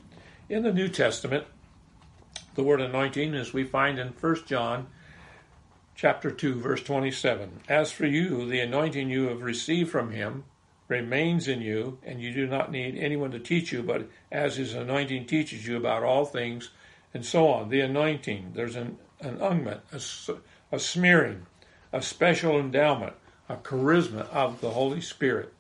In 0.52 0.64
the 0.64 0.74
New 0.74 0.90
Testament, 0.90 1.46
the 2.56 2.64
word 2.64 2.82
anointing, 2.82 3.36
as 3.36 3.54
we 3.54 3.64
find 3.64 3.98
in 3.98 4.10
1 4.10 4.36
John 4.46 4.88
chapter 5.96 6.30
2, 6.30 6.56
verse 6.56 6.84
27. 6.84 7.62
As 7.70 7.94
for 7.94 8.06
you, 8.06 8.46
the 8.46 8.60
anointing 8.60 9.10
you 9.10 9.30
have 9.30 9.44
received 9.44 9.90
from 9.90 10.12
him 10.12 10.44
remains 10.90 11.48
in 11.48 11.62
you, 11.62 12.00
and 12.04 12.22
you 12.22 12.34
do 12.34 12.48
not 12.48 12.70
need 12.70 12.98
anyone 12.98 13.32
to 13.32 13.40
teach 13.40 13.72
you, 13.72 13.82
but 13.82 14.10
as 14.30 14.58
his 14.58 14.74
anointing 14.74 15.26
teaches 15.26 15.66
you 15.66 15.78
about 15.78 16.04
all 16.04 16.26
things, 16.26 16.72
and 17.14 17.26
so 17.26 17.48
on. 17.48 17.70
The 17.70 17.80
anointing, 17.80 18.52
there's 18.54 18.76
an, 18.76 18.98
an 19.22 19.38
unguent, 19.38 19.80
a, 19.94 20.76
a 20.76 20.80
smearing, 20.82 21.46
a 21.94 22.02
special 22.02 22.60
endowment, 22.60 23.14
a 23.48 23.56
charisma 23.56 24.28
of 24.32 24.60
the 24.60 24.72
Holy 24.72 25.00
Spirit. 25.00 25.54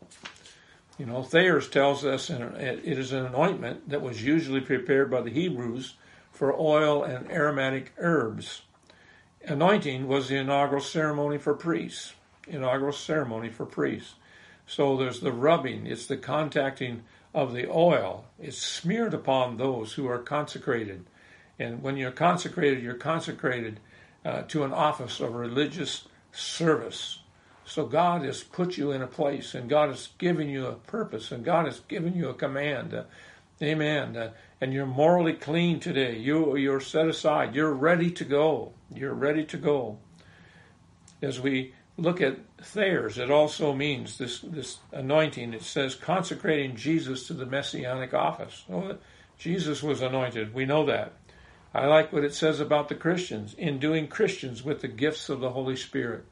You 0.97 1.05
know, 1.05 1.23
Thayer's 1.23 1.69
tells 1.69 2.05
us 2.05 2.29
it 2.29 2.81
is 2.83 3.11
an 3.11 3.25
anointment 3.25 3.89
that 3.89 4.01
was 4.01 4.23
usually 4.23 4.61
prepared 4.61 5.09
by 5.09 5.21
the 5.21 5.31
Hebrews 5.31 5.95
for 6.31 6.53
oil 6.59 7.03
and 7.03 7.31
aromatic 7.31 7.93
herbs. 7.97 8.61
Anointing 9.45 10.07
was 10.07 10.27
the 10.27 10.37
inaugural 10.37 10.81
ceremony 10.81 11.37
for 11.37 11.53
priests. 11.53 12.13
Inaugural 12.47 12.93
ceremony 12.93 13.49
for 13.49 13.65
priests. 13.65 14.15
So 14.67 14.95
there's 14.95 15.21
the 15.21 15.31
rubbing, 15.31 15.87
it's 15.87 16.05
the 16.05 16.17
contacting 16.17 17.03
of 17.33 17.53
the 17.53 17.69
oil. 17.69 18.25
It's 18.39 18.57
smeared 18.57 19.13
upon 19.13 19.57
those 19.57 19.93
who 19.93 20.07
are 20.07 20.19
consecrated. 20.19 21.05
And 21.57 21.81
when 21.81 21.97
you're 21.97 22.11
consecrated, 22.11 22.83
you're 22.83 22.93
consecrated 22.93 23.79
uh, 24.23 24.43
to 24.43 24.63
an 24.63 24.73
office 24.73 25.19
of 25.19 25.33
religious 25.33 26.07
service. 26.31 27.20
So 27.71 27.85
God 27.85 28.23
has 28.25 28.43
put 28.43 28.75
you 28.75 28.91
in 28.91 29.01
a 29.01 29.07
place, 29.07 29.55
and 29.55 29.69
God 29.69 29.91
has 29.91 30.09
given 30.17 30.49
you 30.49 30.65
a 30.65 30.73
purpose, 30.73 31.31
and 31.31 31.45
God 31.45 31.67
has 31.67 31.79
given 31.79 32.13
you 32.13 32.27
a 32.27 32.33
command. 32.33 32.93
Uh, 32.93 33.03
amen. 33.61 34.17
Uh, 34.17 34.31
and 34.59 34.73
you're 34.73 34.85
morally 34.85 35.31
clean 35.31 35.79
today. 35.79 36.17
You 36.17 36.57
you're 36.57 36.81
set 36.81 37.07
aside. 37.07 37.55
You're 37.55 37.71
ready 37.71 38.11
to 38.11 38.25
go. 38.25 38.73
You're 38.93 39.13
ready 39.13 39.45
to 39.45 39.55
go. 39.55 39.99
As 41.21 41.39
we 41.39 41.73
look 41.95 42.19
at 42.19 42.39
Thayers, 42.61 43.17
it 43.17 43.31
also 43.31 43.71
means 43.71 44.17
this 44.17 44.41
this 44.41 44.79
anointing. 44.91 45.53
It 45.53 45.63
says 45.63 45.95
consecrating 45.95 46.75
Jesus 46.75 47.25
to 47.27 47.33
the 47.33 47.45
messianic 47.45 48.13
office. 48.13 48.65
Oh, 48.69 48.97
Jesus 49.37 49.81
was 49.81 50.01
anointed. 50.01 50.53
We 50.53 50.65
know 50.65 50.85
that. 50.87 51.13
I 51.73 51.85
like 51.85 52.11
what 52.11 52.25
it 52.25 52.33
says 52.33 52.59
about 52.59 52.89
the 52.89 52.95
Christians, 52.95 53.53
in 53.53 53.79
doing 53.79 54.09
Christians 54.09 54.61
with 54.61 54.81
the 54.81 54.89
gifts 54.89 55.29
of 55.29 55.39
the 55.39 55.51
Holy 55.51 55.77
Spirit. 55.77 56.25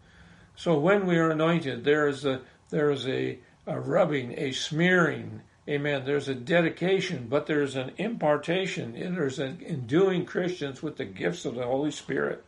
So 0.60 0.78
when 0.78 1.06
we 1.06 1.15
are 1.15 1.32
anointed, 1.32 1.86
there 1.86 2.10
is 2.10 2.26
a 2.26 2.41
there 2.69 2.91
is 2.91 3.08
a, 3.08 3.39
a 3.65 3.80
rubbing, 3.80 4.38
a 4.38 4.52
smearing, 4.52 5.39
amen. 5.69 6.04
There's 6.04 6.28
a 6.28 6.36
dedication, 6.36 7.28
but 7.30 7.45
there's 7.45 7.78
an 7.78 7.93
impartation. 7.95 8.91
There's 8.91 9.39
an 9.39 9.62
enduing 9.65 10.26
Christians 10.26 10.84
with 10.84 10.98
the 10.98 11.06
gifts 11.06 11.45
of 11.45 11.56
the 11.56 11.63
Holy 11.63 11.91
Spirit. 11.91 12.43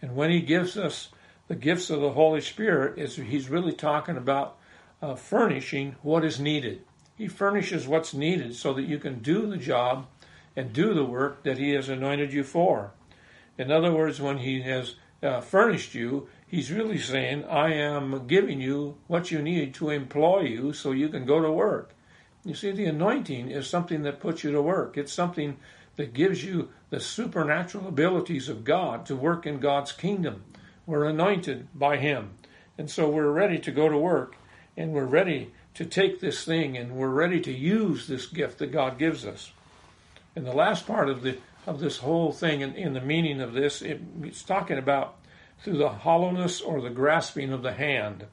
And 0.00 0.16
when 0.16 0.30
He 0.30 0.40
gives 0.40 0.78
us 0.78 1.10
the 1.48 1.54
gifts 1.54 1.90
of 1.90 2.00
the 2.00 2.12
Holy 2.12 2.40
Spirit, 2.40 2.98
is 2.98 3.16
He's 3.16 3.50
really 3.50 3.74
talking 3.74 4.16
about 4.16 4.56
uh, 5.02 5.14
furnishing 5.14 5.96
what 6.00 6.24
is 6.24 6.40
needed. 6.40 6.80
He 7.18 7.28
furnishes 7.28 7.86
what's 7.86 8.14
needed 8.14 8.54
so 8.54 8.72
that 8.72 8.88
you 8.88 8.98
can 8.98 9.18
do 9.18 9.46
the 9.46 9.58
job 9.58 10.06
and 10.56 10.72
do 10.72 10.94
the 10.94 11.04
work 11.04 11.42
that 11.42 11.58
He 11.58 11.72
has 11.72 11.90
anointed 11.90 12.32
you 12.32 12.42
for. 12.42 12.92
In 13.58 13.70
other 13.70 13.92
words, 13.92 14.18
when 14.18 14.38
He 14.38 14.62
has 14.62 14.94
uh, 15.22 15.42
furnished 15.42 15.94
you, 15.94 16.28
He's 16.48 16.72
really 16.72 16.98
saying, 16.98 17.44
I 17.44 17.74
am 17.74 18.26
giving 18.26 18.60
you 18.60 18.96
what 19.06 19.30
you 19.30 19.42
need 19.42 19.74
to 19.74 19.90
employ 19.90 20.40
you 20.40 20.72
so 20.72 20.92
you 20.92 21.10
can 21.10 21.26
go 21.26 21.42
to 21.42 21.52
work. 21.52 21.94
You 22.42 22.54
see, 22.54 22.70
the 22.70 22.86
anointing 22.86 23.50
is 23.50 23.68
something 23.68 24.02
that 24.02 24.20
puts 24.20 24.42
you 24.42 24.52
to 24.52 24.62
work. 24.62 24.96
It's 24.96 25.12
something 25.12 25.58
that 25.96 26.14
gives 26.14 26.42
you 26.42 26.70
the 26.88 27.00
supernatural 27.00 27.86
abilities 27.86 28.48
of 28.48 28.64
God 28.64 29.04
to 29.06 29.16
work 29.16 29.44
in 29.44 29.60
God's 29.60 29.92
kingdom. 29.92 30.44
We're 30.86 31.04
anointed 31.04 31.68
by 31.74 31.98
Him. 31.98 32.30
And 32.78 32.90
so 32.90 33.10
we're 33.10 33.30
ready 33.30 33.58
to 33.58 33.70
go 33.70 33.90
to 33.90 33.98
work 33.98 34.36
and 34.74 34.92
we're 34.92 35.04
ready 35.04 35.52
to 35.74 35.84
take 35.84 36.20
this 36.20 36.44
thing 36.44 36.78
and 36.78 36.92
we're 36.92 37.08
ready 37.08 37.40
to 37.40 37.52
use 37.52 38.06
this 38.06 38.26
gift 38.26 38.58
that 38.58 38.72
God 38.72 38.98
gives 38.98 39.26
us. 39.26 39.52
And 40.34 40.46
the 40.46 40.54
last 40.54 40.86
part 40.86 41.10
of 41.10 41.22
the 41.22 41.36
of 41.66 41.80
this 41.80 41.98
whole 41.98 42.32
thing 42.32 42.62
in, 42.62 42.74
in 42.74 42.94
the 42.94 43.00
meaning 43.00 43.42
of 43.42 43.52
this, 43.52 43.82
it, 43.82 44.00
it's 44.22 44.42
talking 44.42 44.78
about 44.78 45.16
through 45.62 45.78
the 45.78 45.88
hollowness 45.88 46.60
or 46.60 46.80
the 46.80 46.90
grasping 46.90 47.52
of 47.52 47.62
the 47.62 47.72
hand. 47.72 48.26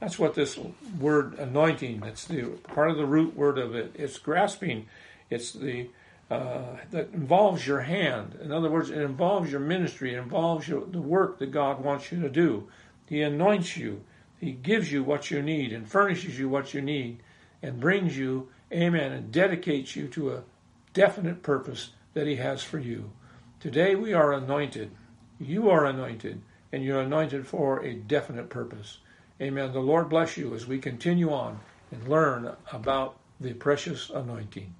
That's 0.00 0.18
what 0.18 0.34
this 0.34 0.58
word 1.00 1.34
anointing, 1.38 2.02
it's 2.04 2.24
the 2.24 2.44
part 2.44 2.90
of 2.90 2.96
the 2.96 3.06
root 3.06 3.34
word 3.34 3.58
of 3.58 3.74
it. 3.74 3.92
It's 3.94 4.18
grasping. 4.18 4.86
It's 5.28 5.52
the 5.52 5.88
uh, 6.30 6.76
that 6.90 7.08
involves 7.14 7.66
your 7.66 7.80
hand. 7.80 8.38
In 8.42 8.52
other 8.52 8.70
words, 8.70 8.90
it 8.90 8.98
involves 8.98 9.50
your 9.50 9.60
ministry. 9.60 10.14
It 10.14 10.18
involves 10.18 10.68
your, 10.68 10.84
the 10.84 11.00
work 11.00 11.38
that 11.38 11.50
God 11.50 11.82
wants 11.82 12.12
you 12.12 12.20
to 12.20 12.28
do. 12.28 12.68
He 13.06 13.22
anoints 13.22 13.78
you. 13.78 14.02
He 14.38 14.52
gives 14.52 14.92
you 14.92 15.02
what 15.02 15.30
you 15.30 15.42
need 15.42 15.72
and 15.72 15.88
furnishes 15.88 16.38
you 16.38 16.48
what 16.48 16.74
you 16.74 16.82
need 16.82 17.20
and 17.62 17.80
brings 17.80 18.16
you, 18.16 18.48
amen, 18.70 19.12
and 19.12 19.32
dedicates 19.32 19.96
you 19.96 20.06
to 20.08 20.32
a 20.32 20.42
definite 20.92 21.42
purpose 21.42 21.90
that 22.14 22.26
He 22.26 22.36
has 22.36 22.62
for 22.62 22.78
you. 22.78 23.10
Today 23.58 23.94
we 23.94 24.12
are 24.12 24.32
anointed. 24.32 24.90
You 25.40 25.70
are 25.70 25.86
anointed, 25.86 26.42
and 26.72 26.84
you're 26.84 27.00
anointed 27.00 27.46
for 27.46 27.82
a 27.84 27.94
definite 27.94 28.50
purpose. 28.50 28.98
Amen. 29.40 29.72
The 29.72 29.80
Lord 29.80 30.08
bless 30.08 30.36
you 30.36 30.54
as 30.54 30.66
we 30.66 30.78
continue 30.78 31.32
on 31.32 31.60
and 31.90 32.08
learn 32.08 32.56
about 32.72 33.16
the 33.40 33.54
precious 33.54 34.10
anointing. 34.10 34.74